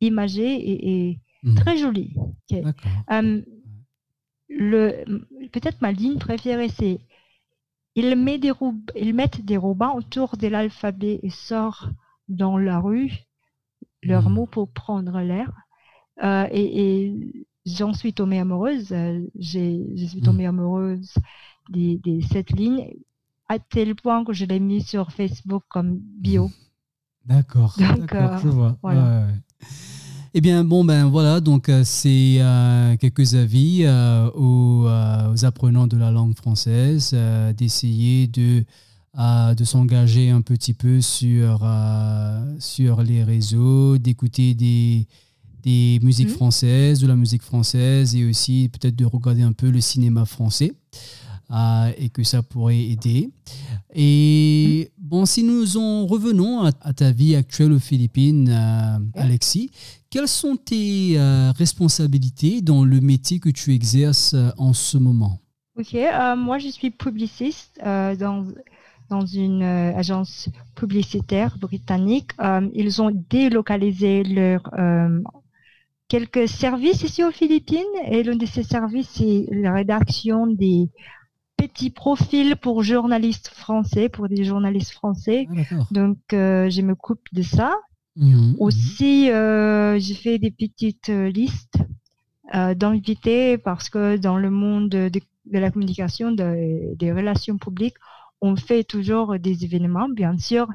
[0.00, 1.54] imagées et, mhm.
[1.54, 2.14] très jolies.
[3.10, 3.42] Euh,
[5.52, 7.00] peut-être ma ligne préférée, c'est
[7.94, 8.52] ils, met des
[8.96, 11.88] ils mettent des rubans autour de l'alphabet et sortent
[12.28, 13.12] dans la rue
[14.02, 14.34] leurs mhm.
[14.34, 15.52] mots pour prendre l'air.
[16.52, 18.92] et j'en suis tombée amoureuse.
[18.92, 21.14] Euh, je suis tombée amoureuse
[21.68, 22.94] de, cette ligne
[23.48, 26.50] à tel point que je l'ai mis sur Facebook comme bio.
[27.30, 27.76] D'accord.
[27.80, 28.76] Euh, je vois.
[30.34, 32.40] Eh bien, bon, ben voilà, donc euh, c'est
[33.00, 33.86] quelques avis
[34.34, 34.86] aux,
[35.42, 37.16] apprenants de la langue française
[37.56, 38.64] d'essayer de,
[39.16, 41.66] de s'engager un petit peu sur,
[42.58, 45.06] sur les réseaux, d'écouter des,
[45.62, 46.34] des musiques mhm.
[46.34, 50.72] françaises, de la musique française et aussi peut-être de regarder un peu le cinéma français
[51.52, 53.30] euh, et que ça pourrait aider.
[53.92, 59.72] Et bon, si nous en revenons à, ta vie actuelle aux Philippines, euh, Alexis,
[60.10, 65.40] quelles sont tes euh, responsabilités dans le métier que tu exerces en ce moment?
[65.76, 65.96] Ok,
[66.36, 68.46] moi je suis publiciste dans
[69.08, 72.30] dans une agence publicitaire britannique.
[72.74, 74.62] ils ont délocalisé leur
[76.10, 80.90] quelques services ici aux Philippines et l'un de ces services, c'est la rédaction des
[81.60, 85.46] petits profils pour journalistes français, pour des journalistes français.
[85.50, 87.74] Ah, Donc, euh, je me coupe de ça.
[88.16, 88.54] Mmh.
[88.58, 91.78] Aussi, euh, j'ai fait des petites euh, listes
[92.74, 95.20] d'invités parce que dans le monde de,
[95.52, 97.94] la communication, des relations publiques,
[98.40, 100.66] on fait toujours des événements, bien sûr.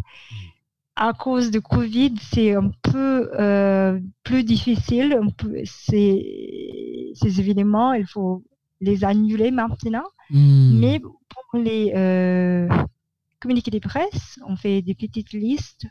[0.95, 5.19] À cause de Covid, c'est un peu euh, plus difficile.
[5.65, 8.43] ces événements, il faut
[8.79, 10.05] les annuler maintenant.
[10.29, 10.79] Hmm.
[10.79, 12.67] Mais pour les euh,
[13.39, 15.87] communiqués de presse, on fait des petites listes.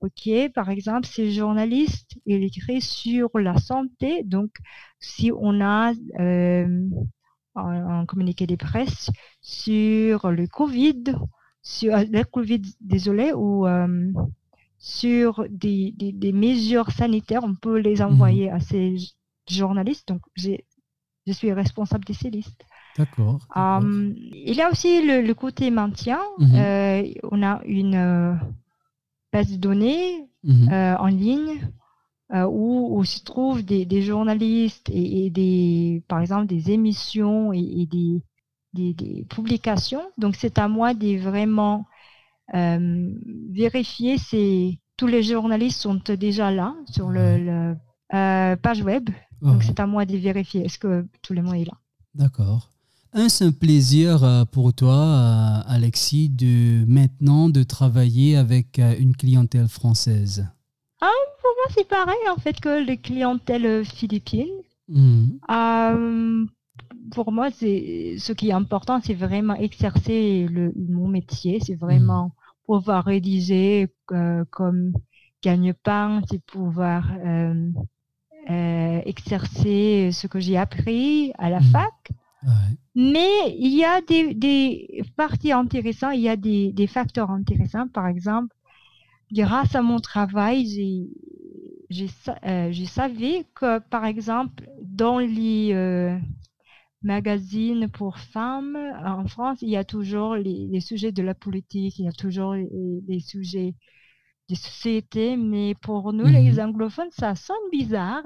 [0.00, 4.22] Ok, par exemple, ces journalistes, il écrit sur la santé.
[4.24, 4.50] Donc,
[5.00, 6.88] si on a euh,
[7.54, 11.04] un, communiqué de presse sur le Covid,
[11.62, 13.66] sur le Covid, désolé, ou
[14.84, 18.12] sur des, des, mesures sanitaires, on peut les mhm.
[18.12, 18.96] envoyer à ces
[19.48, 20.06] journalistes.
[20.08, 22.66] Donc, je suis responsable de ces listes.
[22.98, 23.40] D'accord.
[23.56, 26.20] Euh, il y a aussi le, côté maintien.
[26.38, 26.54] Mhm.
[26.54, 28.34] Euh, on a une euh,
[29.32, 30.96] base de données mhm.
[30.98, 31.68] en ligne
[32.32, 38.22] où, où, se trouvent des, des journalistes et, des, par exemple, des émissions et, des,
[38.72, 40.02] des, des, publications.
[40.18, 41.86] Donc, c'est à moi de vraiment
[42.54, 43.10] euh,
[43.50, 47.74] vérifier si tous les journalistes sont déjà là sur le,
[48.12, 49.08] euh, page web.
[49.40, 51.78] Donc c'est à moi de vérifier est-ce que tout le monde est là.
[52.14, 52.70] D'accord.
[53.14, 59.68] Un, c'est un plaisir euh, pour toi, Alexis, de maintenant de travailler avec une clientèle
[59.68, 60.46] française?
[61.00, 61.06] Ah,
[61.40, 64.48] pour moi, c'est pareil en fait que les clientèles philippines.
[64.88, 65.38] Mmh
[67.12, 72.26] pour moi, c'est ce qui est important, c'est vraiment exercer le, mon métier, c'est vraiment
[72.26, 72.32] mmh.
[72.66, 74.92] pouvoir rédiger euh, comme
[75.42, 77.70] gagne-pain, c'est pouvoir euh,
[78.50, 81.64] euh, exercer ce que j'ai appris à la mmh.
[81.64, 82.10] fac.
[82.94, 87.88] Mais il y a des, des, parties intéressantes, il y a des, des, facteurs intéressants.
[87.88, 88.54] Par exemple,
[89.32, 91.08] grâce à mon travail, j'ai
[91.90, 95.72] j'ai savais que, par exemple, dans les
[97.04, 102.06] magazine pour femmes en France, il y a toujours les, sujets de la politique, il
[102.06, 103.74] y a toujours les, sujets
[104.48, 106.60] de société, mais pour nous, les mhm.
[106.60, 108.24] anglophones, ça sonne bizarre.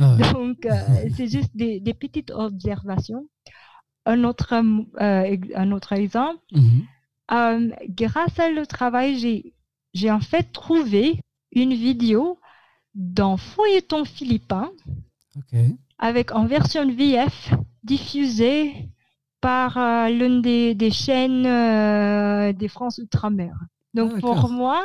[0.00, 0.72] Ah Donc, euh,
[1.16, 3.28] c'est juste des, petites observations.
[4.06, 4.54] Un autre,
[5.00, 6.84] euh, un autre exemple, mhm.
[7.32, 9.52] euh, grâce à le travail,
[9.92, 11.20] j'ai en fait trouvé
[11.52, 12.38] une vidéo
[12.94, 14.70] dans Feuilleton philippin,
[15.98, 17.52] avec en version VF
[17.84, 18.88] diffusée
[19.40, 23.54] par l'une des, chaînes euh, des France Outre-mer.
[23.94, 24.82] Donc ah, pour moi,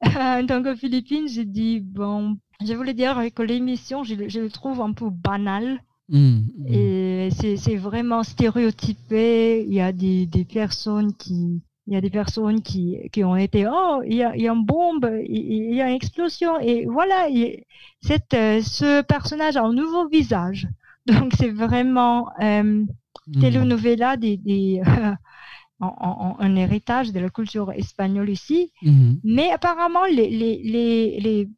[0.02, 4.80] en tant que Philippine, j'ai dit, bon, je voulais dire que l'émission, je, le trouve
[4.80, 5.82] un peu banale.
[6.08, 6.66] Mmh, mmh.
[6.68, 9.64] Et c'est vraiment stéréotypé.
[9.66, 13.36] Il y a des, des personnes qui, il y a des personnes qui, qui ont
[13.36, 16.58] été oh il y a, il y a une bombe il, y a une explosion
[16.60, 17.26] et voilà
[18.00, 20.68] cette, euh, ce personnage a un nouveau visage
[21.06, 22.84] donc c'est vraiment euh,
[23.40, 24.80] telenovela des, des
[25.80, 29.20] en, un héritage de la culture espagnole ici mhm.
[29.24, 31.48] mais apparemment les, les, les, les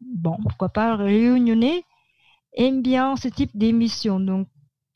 [0.00, 1.84] bon pourquoi pas réunionnais
[2.56, 4.48] aiment bien ce type d'émission donc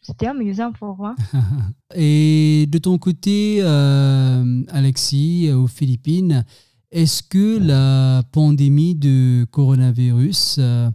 [0.07, 1.16] c'était amusant pour moi.
[1.96, 6.44] Et de ton côté, euh, Alexis, aux Philippines,
[6.92, 10.90] est-ce que la pandémie de coronavirus, euh,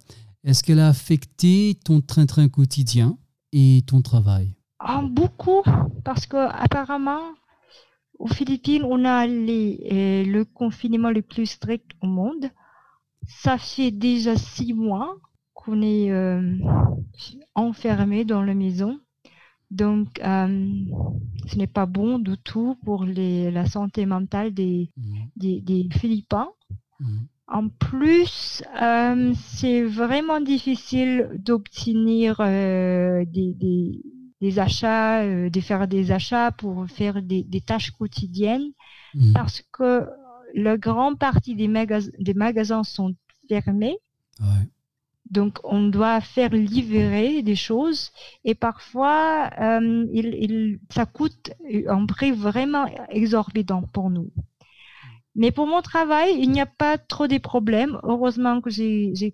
[0.46, 3.18] est-ce qu'elle a affecté ton train-train quotidien
[3.52, 4.56] et ton travail?
[4.80, 5.62] Ah, Beaucoup,
[6.06, 7.20] parce qu'apparemment,
[8.18, 12.46] aux Philippines, on a les, euh, le confinement le plus strict au monde.
[13.28, 15.18] Ça fait déjà six mois
[15.54, 16.58] qu'on est euh,
[17.56, 19.00] enfermé dans la maison.
[19.70, 20.68] Donc, euh,
[21.48, 25.62] ce n'est pas bon du tout pour les, la santé mentale des, mmh.
[25.62, 26.50] des, Philippins.
[27.00, 27.18] Mmh.
[27.48, 33.56] En plus, euh, c'est vraiment difficile d'obtenir des,
[34.42, 38.72] des, achats, de faire des achats pour faire des, tâches quotidiennes
[39.14, 39.34] mmh.
[39.34, 40.08] parce que
[40.54, 43.16] la grande partie des, magasins, des magasins sont
[43.50, 43.98] fermés.
[45.30, 48.12] Donc, on doit faire livrer des choses
[48.44, 51.52] et parfois, euh, il, ça coûte
[51.88, 54.30] un prix vraiment exorbitant pour nous.
[55.36, 57.98] Mais pour mon travail, il n'y a pas trop de problèmes.
[58.04, 59.34] Heureusement que j'ai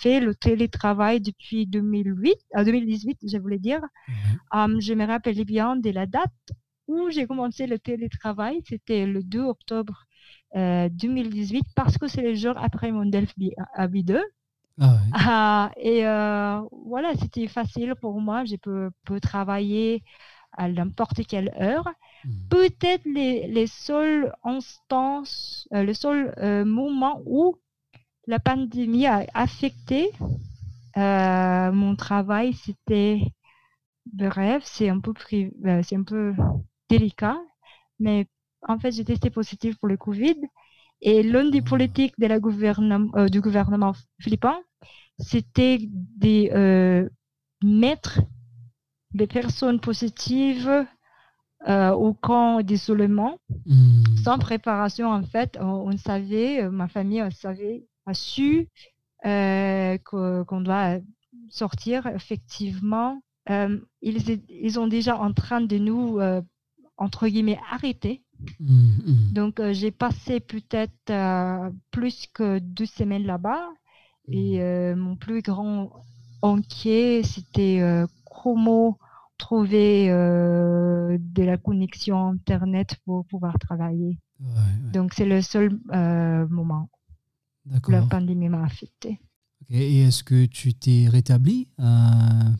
[0.00, 3.80] fait le télétravail depuis 2008, 2018, je voulais dire.
[4.54, 6.30] Euh, je me rappelle bien de la date
[6.88, 8.62] où j'ai commencé le télétravail.
[8.68, 10.06] C'était le 2 octobre
[10.54, 14.20] 2018 euh, parce que c'est le jour après mon Delphi AB2.
[14.80, 18.44] Ah, ah et euh, voilà, c'était facile pour moi.
[18.44, 20.02] Je peux, peux travailler
[20.52, 21.88] à n'importe quelle heure.
[22.24, 22.48] Hmm.
[22.48, 25.24] Peut-être les, les seuls instants,
[25.74, 27.56] euh, le seul moment où
[28.26, 30.10] la pandémie a affecté
[30.96, 33.20] mon travail, c'était
[34.06, 35.12] bref, c'est un peu
[35.82, 36.34] c'est un peu
[36.88, 37.38] délicat,
[37.98, 38.26] mais
[38.68, 40.36] en fait, j'ai testé positif pour le Covid.
[41.02, 44.58] Et l'une des politiques de la gouvernement, euh, du gouvernement philippin,
[45.18, 47.08] c'était de euh,
[47.62, 48.20] mettre
[49.12, 50.86] des personnes positives
[51.68, 54.16] euh, au camp d'isolement hmm.
[54.24, 55.10] sans préparation.
[55.10, 58.68] En fait, on, savait, ma famille savait, a su
[59.22, 60.98] qu'on doit
[61.50, 62.06] sortir.
[62.06, 66.18] Effectivement, ils, ils sont déjà en train de nous,
[66.96, 68.22] entre guillemets, arrêter
[68.60, 69.32] Mm, mm.
[69.32, 73.68] Donc, euh, j'ai passé peut-être euh, plus que deux semaines là-bas.
[74.28, 74.60] Et mm.
[74.60, 75.90] euh, mon plus grand
[76.42, 78.98] enquête, c'était comment
[79.38, 84.18] trouver de la connexion Internet pour pouvoir travailler.
[84.92, 85.78] Donc, c'est le seul
[86.50, 86.90] moment
[87.66, 89.20] où la pandémie m'a affecté.
[89.70, 91.68] Et est-ce que tu t'es rétabli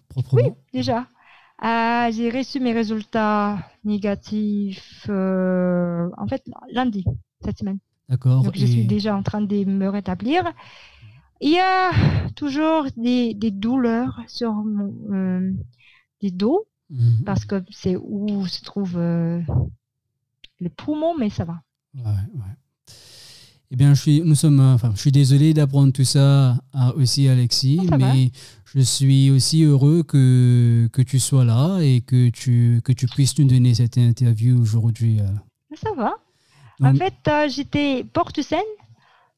[0.09, 0.43] proprement?
[0.43, 1.07] Oui, déjà.
[1.59, 7.05] Ah, j'ai reçu mes résultats négatifs euh, en fait lundi
[7.43, 7.79] cette semaine.
[8.09, 8.43] D'accord.
[8.43, 10.45] Donc je suis déjà en train de me rétablir.
[11.41, 11.91] Il y a
[12.35, 15.53] toujours des, des douleurs sur mon euh,
[16.21, 17.23] des dos mhm.
[17.25, 19.41] parce que c'est où se trouvent euh,
[20.61, 21.63] les poumons, mais ça va.
[21.95, 22.57] Ouais, ouais.
[23.73, 27.27] Eh bien, je suis, nous sommes, enfin, je suis désolé d'apprendre tout ça à, aussi,
[27.27, 28.31] Alexis, mais
[28.77, 33.39] je suis aussi heureux que, que tu sois là et que tu, que tu puisses
[33.39, 35.19] nous donner cette interview aujourd'hui.
[35.21, 35.77] Euh.
[35.77, 36.13] Ça va.
[36.83, 38.61] en fait, euh, j'étais porte saine,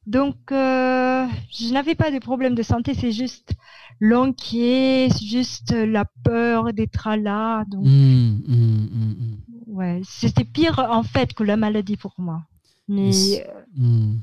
[0.09, 1.25] donc euh,
[1.57, 3.53] je n'avais pas de problème de santé, c'est juste
[4.01, 7.65] l'enquier, c'est juste la peur d'être là.
[7.71, 9.37] Donc, mmh, mmh, mmh,
[9.69, 12.43] ouais, c'était pire en fait que la maladie pour moi.
[12.89, 13.13] Mais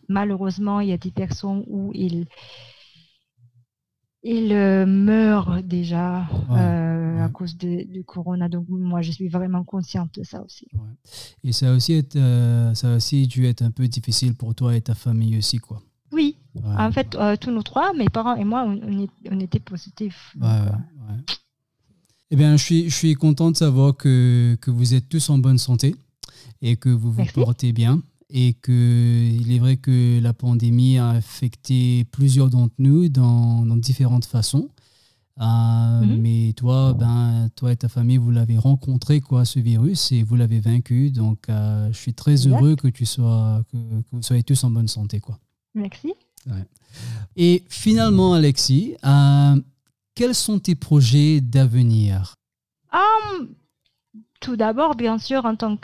[0.10, 2.26] malheureusement, il y a des personnes où ils
[4.28, 8.50] il euh, meurt déjà euh, à cause du corona.
[8.50, 10.68] Donc moi, je suis vraiment consciente de ça aussi.
[11.44, 14.76] Et ça a aussi, euh, ça a aussi dû être un peu difficile pour toi
[14.76, 15.80] et ta famille aussi, quoi.
[16.12, 16.38] Oui.
[16.64, 20.36] En fait, tous nos trois, mes parents et moi, on, on, était positifs.
[22.32, 25.38] eh bien, je suis, je suis content de savoir que, que vous êtes tous en
[25.38, 25.94] bonne santé
[26.62, 28.02] et que vous vous portez bien.
[28.30, 33.78] Et que il est vrai que la pandémie a affecté plusieurs d'entre nous dans, dans,
[33.78, 34.70] différentes façons.
[35.38, 36.18] Mhm.
[36.22, 40.36] Mais toi, ben, toi et ta famille, vous l'avez rencontré, quoi, ce virus, et vous
[40.36, 41.12] l'avez vaincu.
[41.12, 43.78] Donc, je suis très heureux que, tu sois, que,
[44.12, 45.20] vous soyez tous en bonne santé.
[45.20, 45.38] Quoi.
[45.74, 46.14] Merci.
[47.36, 49.62] Et finalement, Alexis, euh,
[50.16, 52.36] quels sont tes projets d'avenir?
[52.94, 53.50] Um,
[54.40, 55.76] Tout d'abord, bien sûr, en tant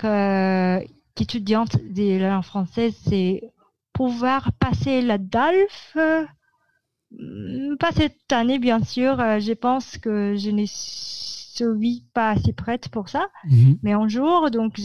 [1.22, 3.42] qu'étudiante de la langue française, c'est
[3.94, 5.98] pouvoir passer la DALF.
[7.12, 9.20] Mm, pas cette année, bien sûr.
[9.20, 13.28] Euh, je pense que je ne suis pas assez prête pour ça.
[13.46, 13.78] Mhm.
[13.84, 14.80] Mais un jour, donc,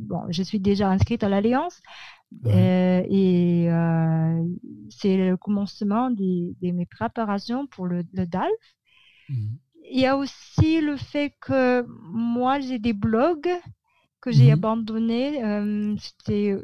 [0.00, 1.80] bon, je suis déjà inscrite à l'Alliance.
[2.46, 4.44] Euh, et euh,
[4.88, 8.50] c'est le commencement de, mes préparations pour le, DALF.
[9.28, 9.58] Mhm.
[9.92, 13.50] Il y a aussi le fait que moi, j'ai des blogs
[14.20, 14.54] que j'ai mmh.
[14.54, 15.44] abandonnés.
[15.44, 16.56] Euh, c'était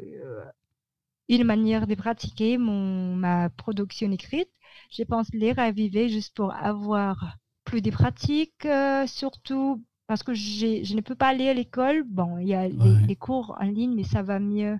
[1.29, 4.49] une manière de pratiquer mon, ma production écrite.
[4.91, 8.67] Je pense les raviver juste pour avoir plus de pratiques,
[9.07, 12.03] surtout parce que je ne peux pas aller à l'école.
[12.03, 14.79] Bon, il y a les, cours en ligne, mais ça va mieux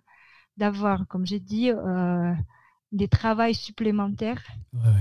[0.56, 2.34] d'avoir, comme j'ai dit, euh,
[2.94, 4.42] des travaux supplémentaires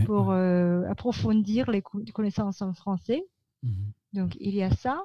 [0.04, 3.24] pour euh, approfondir les connaissances en français.
[3.62, 3.92] Mhm.
[4.14, 5.00] Donc, il y a ça.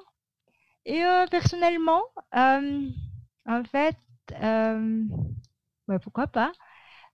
[0.84, 2.02] Et euh, personnellement,
[2.32, 3.96] en fait,
[6.02, 6.52] pourquoi pas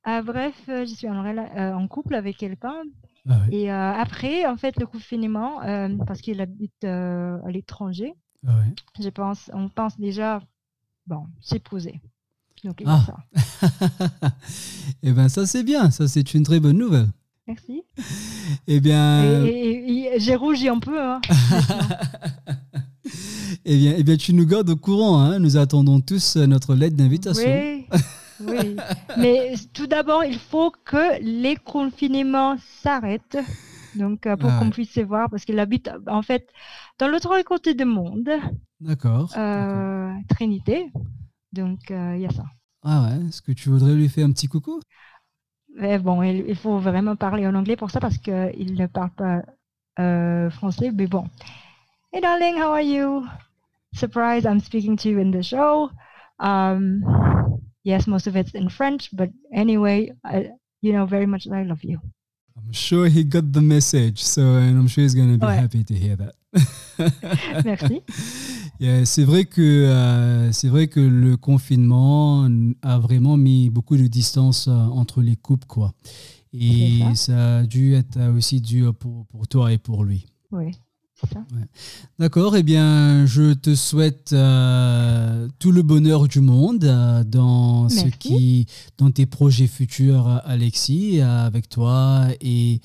[0.04, 2.82] Bref, je suis en, en couple avec quelqu'un.
[3.28, 5.60] Ah Et après, en fait, le confinement,
[6.06, 8.14] parce qu'il habite à l'étranger,
[8.46, 8.62] ah
[9.00, 10.40] je pense, on pense déjà,
[11.06, 12.00] bon, s'épouser.
[12.64, 13.04] Donc, ah.
[15.02, 15.90] eh bien, ça, c'est bien.
[15.90, 17.08] Ça, c'est une très bonne nouvelle.
[17.46, 17.82] Merci.
[18.66, 19.44] Eh bien.
[20.18, 21.00] j'ai rougi un peu.
[21.00, 21.20] Hein,
[23.64, 25.20] eh, bien, eh bien, tu nous gardes au courant.
[25.20, 25.38] Hein.
[25.38, 27.48] Nous attendons tous notre lettre d'invitation.
[27.48, 27.86] Oui.
[28.40, 28.76] oui.
[29.18, 33.38] Mais tout d'abord, il faut que les confinements s'arrêtent.
[33.94, 36.48] Donc, euh, pour ah qu'on puisse se voir, parce qu'il habite en fait
[36.98, 38.30] dans l'autre côté du monde.
[38.80, 39.32] D'accord.
[39.36, 40.90] Euh, Trinité.
[41.52, 42.44] Donc, euh, il y a ça.
[42.82, 44.80] Ah ouais, est-ce que tu voudrais lui faire un petit coucou?
[45.76, 49.42] Mais bon, il, faut vraiment parler en anglais pour ça parce qu'il ne parle pas
[50.00, 50.90] euh, français.
[50.92, 51.24] Mais bon.
[52.10, 53.28] Hey darling, how are you?
[53.94, 55.90] Surprise, I'm speaking to you in the show.
[56.40, 57.04] Um,
[57.84, 60.48] yes, most of it's in French, but anyway, I,
[60.80, 62.00] you know very much that I love you.
[62.56, 65.60] I'm sure he got the message, so and I'm sure he's going to be ouais.
[65.60, 66.34] happy to hear that.
[67.66, 68.02] Merci.
[68.80, 72.48] Yeah, c'est vrai que euh, c'est vrai que le confinement
[72.80, 75.92] a vraiment mis beaucoup de distance euh, entre les couples, quoi.
[76.54, 77.58] Et ça.
[77.58, 80.24] a dû être aussi dur pour, pour toi et pour lui.
[80.50, 80.72] Oui.
[81.24, 81.66] Ouais.
[82.18, 88.66] D'accord, eh bien, je te souhaite euh, tout le bonheur du monde dans ce qui,
[88.98, 92.80] dans tes projets futurs, Alexis, avec toi et,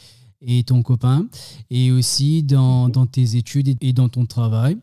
[0.46, 1.26] et ton copain,
[1.70, 4.78] et aussi dans, dans tes études et dans ton travail.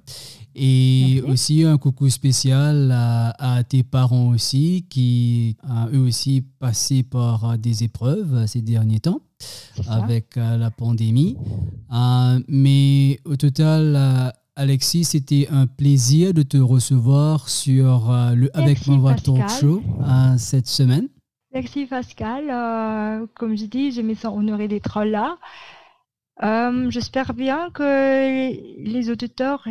[0.54, 7.56] Et aussi un coucou spécial à, tes parents aussi, qui ont eux aussi passé par
[7.56, 9.20] des épreuves ces derniers temps
[9.88, 11.36] avec euh, la pandémie.
[11.92, 18.86] Euh, mais au total, euh, Alexis, c'était un plaisir de te recevoir sur le Avec
[18.86, 19.82] mon Talk Show
[20.36, 21.08] cette semaine.
[21.52, 23.28] Merci Pascal.
[23.34, 25.36] comme je dis, je me sens honorée d'être là.
[26.90, 28.50] J'espère bien que
[28.82, 29.66] les auditeurs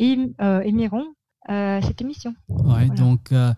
[0.00, 1.06] euh, aimeront
[1.48, 2.34] euh, cette émission.
[2.48, 3.52] Ouais, donc, euh,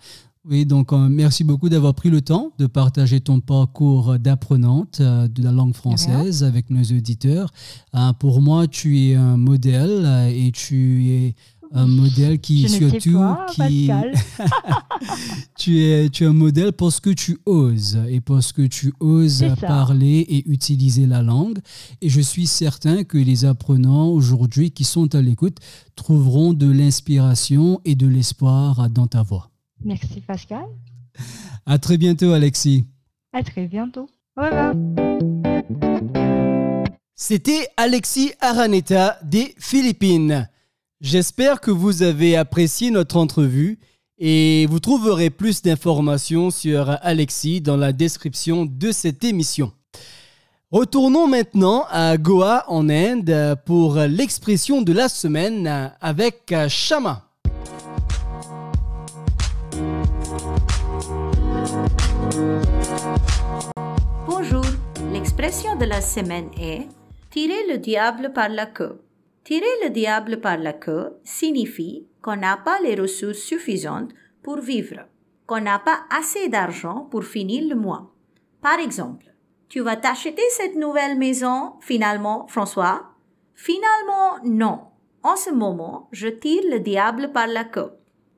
[0.44, 5.52] oui, donc merci beaucoup d'avoir pris le temps de partager ton parcours d'apprenante de la
[5.52, 7.50] langue française avec nos auditeurs.
[8.18, 11.34] pour moi, tu es un modèle et tu es
[11.72, 13.20] un modèle qui Je surtout
[13.52, 13.90] qui
[15.58, 19.44] tu es tu es un modèle parce que tu oses et parce que tu oses
[19.60, 21.58] parler et utiliser la langue
[22.00, 25.58] et je suis certain que les apprenants aujourd'hui qui sont à l'écoute
[25.94, 29.50] trouveront de l'inspiration et de l'espoir dans ta voix.
[29.84, 30.64] Merci Pascal.
[31.66, 32.86] À très bientôt Alexis.
[33.32, 34.08] À très bientôt.
[34.36, 34.74] Au revoir.
[37.14, 40.48] C'était Alexis Araneta des Philippines.
[41.00, 43.78] J'espère que vous avez apprécié notre entrevue
[44.18, 49.70] et vous trouverez plus d'informations sur Alexis dans la description de cette émission.
[50.72, 57.28] Retournons maintenant à Goa en Inde pour l'expression de la semaine avec Shama.
[64.26, 64.64] Bonjour,
[65.12, 66.88] l'expression de la semaine est
[67.30, 69.00] tirer le diable par la queue.
[69.48, 74.10] Tirer le diable par la queue signifie qu'on n'a pas les ressources suffisantes
[74.42, 75.06] pour vivre.
[75.46, 78.12] qu'on n'a pas assez d'argent pour finir le mois.
[78.60, 79.24] Par exemple,
[79.70, 83.06] tu vas t'acheter cette nouvelle maison finalement, François?
[83.54, 84.80] Finalement, non.
[85.22, 87.92] En ce moment, je tire le diable par la queue.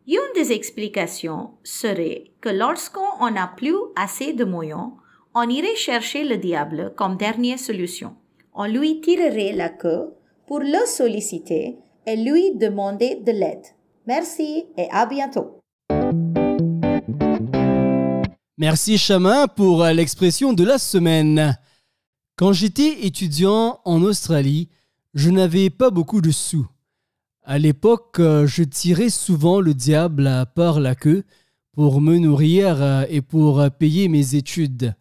[0.07, 4.91] Une des explications serait que lorsqu'on n'a plus assez de moyens,
[5.35, 8.15] on irait chercher le diable comme dernière solution.
[8.55, 10.13] On lui tirerait la queue
[10.51, 11.79] pour le solliciter
[12.09, 13.65] et lui demander de l'aide.
[14.09, 15.61] Merci et à bientôt.
[18.59, 21.57] Merci Chamin pour euh, l'expression de la semaine.
[22.35, 24.69] Quand j'étais étudiant en Australie,
[25.15, 26.67] je n'avais pas beaucoup de sous.
[27.45, 31.23] À l'époque, euh, je tirais souvent le diable par la queue
[31.75, 34.97] pour me nourrir euh, et pour payer mes études.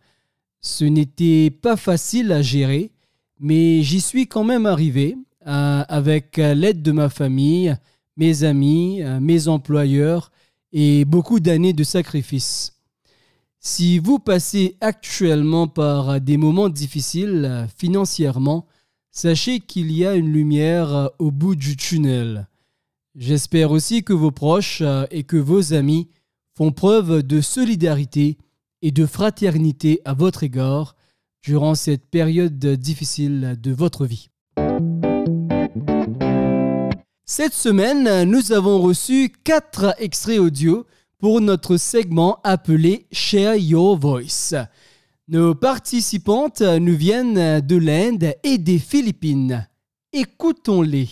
[0.61, 2.91] Ce n'était pas facile à gérer,
[3.39, 7.75] mais j'y suis quand même arrivé avec l'aide de ma famille,
[8.17, 10.31] mes amis, mes employeurs
[10.71, 12.79] et beaucoup d'années de sacrifices.
[13.61, 18.67] Si vous passez actuellement par des moments difficiles euh, financièrement,
[19.11, 22.47] sachez qu'il y a une lumière euh, au bout du tunnel.
[23.15, 26.07] J'espère aussi que vos proches euh, et que vos amis
[26.55, 28.37] font preuve de solidarité
[28.81, 30.95] et de fraternité à votre égard
[31.43, 34.29] durant cette période difficile de votre vie.
[37.31, 40.87] Cette semaine, nous avons reçu quatre extraits audio
[41.19, 44.55] pour notre segment appelé Share Your Voice.
[45.27, 49.67] Nos participantes nous viennent de l'Inde et des Philippines.
[50.11, 51.07] Écoutons-les.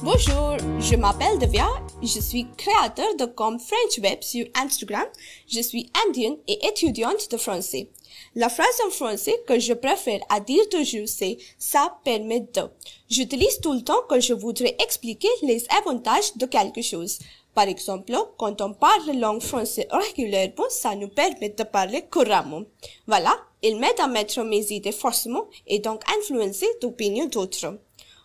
[0.00, 1.66] Bonjour, je m'appelle Devia,
[2.00, 5.06] je suis créateur de compte French Web sur Instagram,
[5.48, 7.90] je suis indienne et étudiante de français.
[8.36, 12.62] La phrase en français que je préfère à dire toujours c'est ça permet de.
[13.10, 17.18] J'utilise tout le temps quand je voudrais expliquer les avantages de quelque chose.
[17.52, 22.62] Par exemple, quand on parle langue française régulièrement, ça nous permet de parler couramment.
[23.08, 27.78] Voilà, il m'aide à mettre mes idées forcément et donc influencer l'opinion d'autres.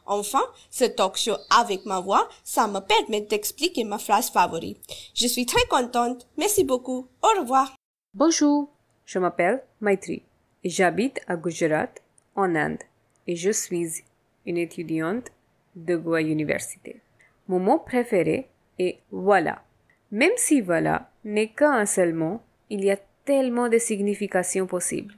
[0.06, 4.80] Enfin, ce talk show avec ma voix, ça me permet d'expliquer ma phrase favorite.
[5.14, 6.28] Je suis très contente.
[6.38, 7.08] Merci beaucoup.
[7.22, 7.76] Au revoir.
[8.14, 8.70] Bonjour.
[9.06, 10.24] Je m'appelle Maitri
[10.64, 11.90] et j'habite à Gujarat,
[12.36, 12.84] en Inde,
[13.28, 14.04] et je suis
[14.46, 15.28] une étudiante
[15.76, 17.02] de Goa Université.
[17.48, 18.50] Mon mot préféré
[18.80, 19.64] est voilà.
[20.12, 22.40] Même si voilà n'est qu'un seul mot,
[22.70, 25.16] il y a tellement de significations possibles.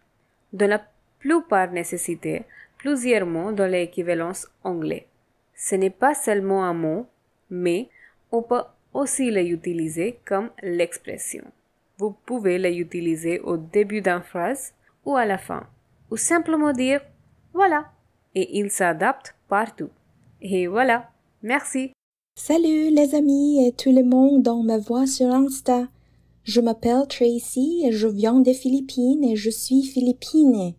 [0.53, 0.81] Dans la
[1.19, 2.43] plupart nécessité
[2.86, 5.07] plusieurs mots dans l'équivalence anglais.
[5.55, 7.07] Ce n'est pas seulement un mot,
[7.49, 7.89] mais
[8.31, 8.61] on peut
[8.93, 11.45] aussi l'utiliser comme l'expression.
[11.97, 14.73] Vous pouvez l'utiliser au début d'une phrase
[15.03, 15.63] ou à la fin,
[16.11, 17.01] ou simplement dire
[17.53, 17.86] voilà,
[18.36, 19.89] et il s'adapte partout.
[20.41, 21.09] Et voilà,
[21.41, 21.91] merci.
[22.38, 25.88] Salut les amis et tout le monde dans ma voix sur Insta.
[26.43, 30.75] Je m'appelle Tracy et je viens des Philippines et je suis philippine.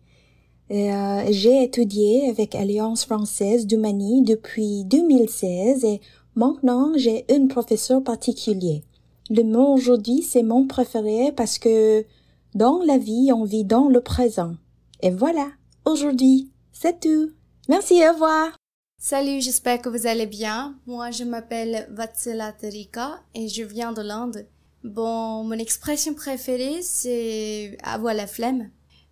[0.69, 6.01] Euh, j'ai étudié avec Alliance française du Mani depuis 2016 et
[6.35, 8.83] maintenant j'ai un professeur particulier.
[9.29, 12.05] Le mot aujourd'hui, c'est mon préféré parce que
[12.53, 14.55] dans la vie, on vit dans le présent.
[15.01, 15.47] Et voilà,
[15.85, 17.31] aujourd'hui, c'est tout.
[17.69, 18.55] Merci, au revoir.
[18.99, 20.75] Salut, j'espère que vous allez bien.
[20.85, 24.47] Moi, je m'appelle Vatsala Tarika et je viens de l'Inde.
[24.83, 28.69] Bon, mon expression préférée, c'est avoir la flemme.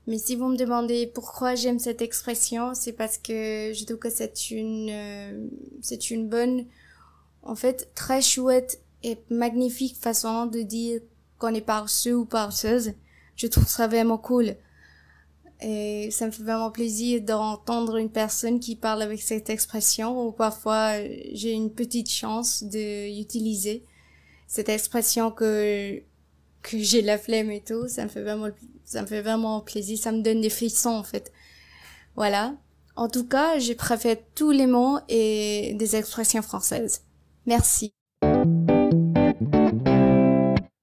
[0.08, 4.10] Mais si vous me demandez pourquoi j'aime cette expression, c'est parce que je trouve que
[4.10, 5.48] c'est une, euh,
[5.82, 6.66] c'est une bonne,
[7.44, 11.02] en fait, très chouette et magnifique façon de dire
[11.40, 12.94] qu'on est paresseux ou paresseuse.
[13.36, 14.56] Je trouve ça vraiment cool.
[15.62, 20.32] Et ça me fait vraiment plaisir d'entendre une personne qui parle avec cette expression ou
[20.32, 21.00] parfois
[21.34, 23.84] j'ai une petite chance de utiliser
[24.48, 26.02] cette expression que
[26.62, 28.50] que j'ai la flemme et tout, ça me fait vraiment
[28.86, 31.32] ça me fait vraiment plaisir, ça me donne des frissons en fait.
[32.16, 32.54] Voilà.
[32.96, 37.02] En tout cas, j'ai préféré tous les mots et des expressions françaises.
[37.46, 37.92] Merci.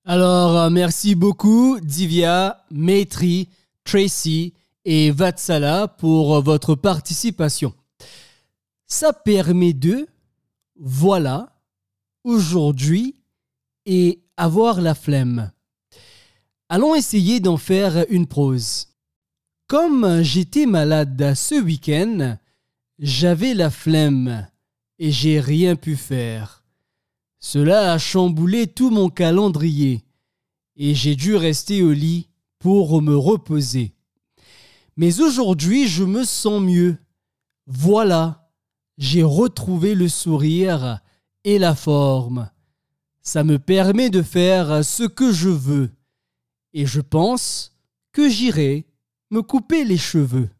[0.04, 3.48] Alors, euh, merci beaucoup, Divya, Maitri,
[3.84, 4.52] Tracy
[4.84, 7.72] et Vatsala pour euh, votre participation.
[8.86, 10.06] Ça permet de,
[10.78, 11.56] voilà,
[12.24, 13.16] aujourd'hui
[13.86, 15.50] et avoir la flemme.
[16.74, 18.88] Allons essayer d'en faire une prose.
[19.66, 22.38] Comme j'étais malade ce week-end,
[22.98, 24.48] j'avais la flemme
[24.98, 26.64] et j'ai rien pu faire.
[27.40, 30.02] Cela a chamboulé tout mon calendrier,
[30.76, 33.92] et j'ai dû rester au lit pour me reposer.
[34.96, 36.96] Mais aujourd'hui je me sens mieux.
[37.66, 38.50] Voilà,
[38.96, 41.00] j'ai retrouvé le sourire
[41.44, 42.48] et la forme.
[43.20, 45.90] Ça me permet de faire ce que je veux.
[46.74, 47.72] Et je pense
[48.12, 48.86] que j'irai
[49.30, 50.50] me couper les cheveux.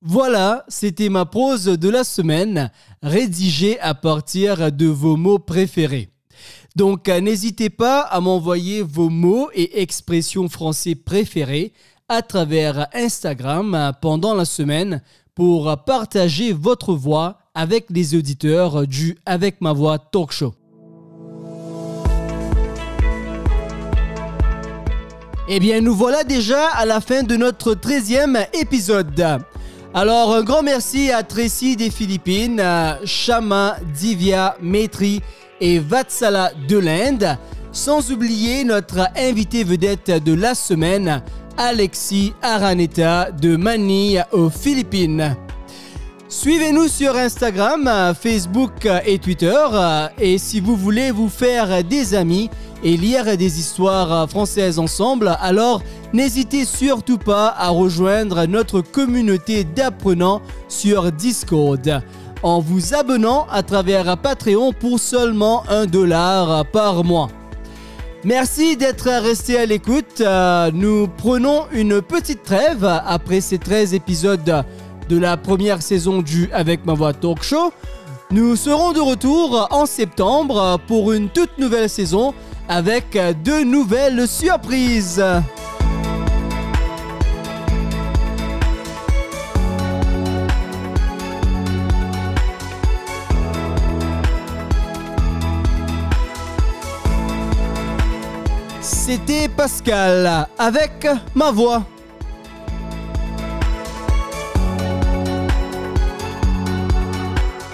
[0.00, 2.70] Voilà, c'était ma prose de la semaine,
[3.02, 6.10] rédigée à partir de vos mots préférés.
[6.76, 11.72] Donc n'hésitez pas à m'envoyer vos mots et expressions français préférés
[12.08, 15.00] à travers Instagram pendant la semaine
[15.34, 20.54] pour partager votre voix avec les auditeurs du Avec ma voix talk show.
[25.46, 29.42] Eh bien, nous voilà déjà à la fin de notre 13e épisode.
[29.92, 32.64] Alors, un grand merci à Tracy des Philippines,
[33.04, 35.20] Shama, Divya, Maitri
[35.60, 37.36] et Vatsala de l'Inde,
[37.72, 41.22] sans oublier notre invité vedette de la semaine,
[41.58, 45.36] Alexis Araneta de Manille aux Philippines.
[46.26, 49.54] Suivez-nous sur Instagram, Facebook et Twitter.
[50.18, 52.48] Et si vous voulez vous faire des amis
[52.84, 55.82] et lire des histoires françaises ensemble, alors
[56.12, 62.02] n'hésitez surtout pas à rejoindre notre communauté d'apprenants sur Discord
[62.42, 67.30] en vous abonnant à travers Patreon pour seulement un dollar par mois.
[68.22, 70.22] Merci d'être resté à l'écoute.
[70.74, 74.64] Nous prenons une petite trêve après ces 13 épisodes
[75.08, 77.72] de la première saison du Avec ma voix talk show.
[78.30, 82.34] Nous serons de retour en septembre pour une toute nouvelle saison
[82.68, 85.22] avec de nouvelles surprises.
[98.80, 101.84] C'était Pascal avec ma voix.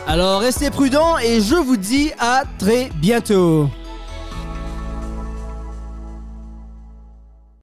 [0.08, 3.70] Alors restez prudents et je vous dis à très bientôt.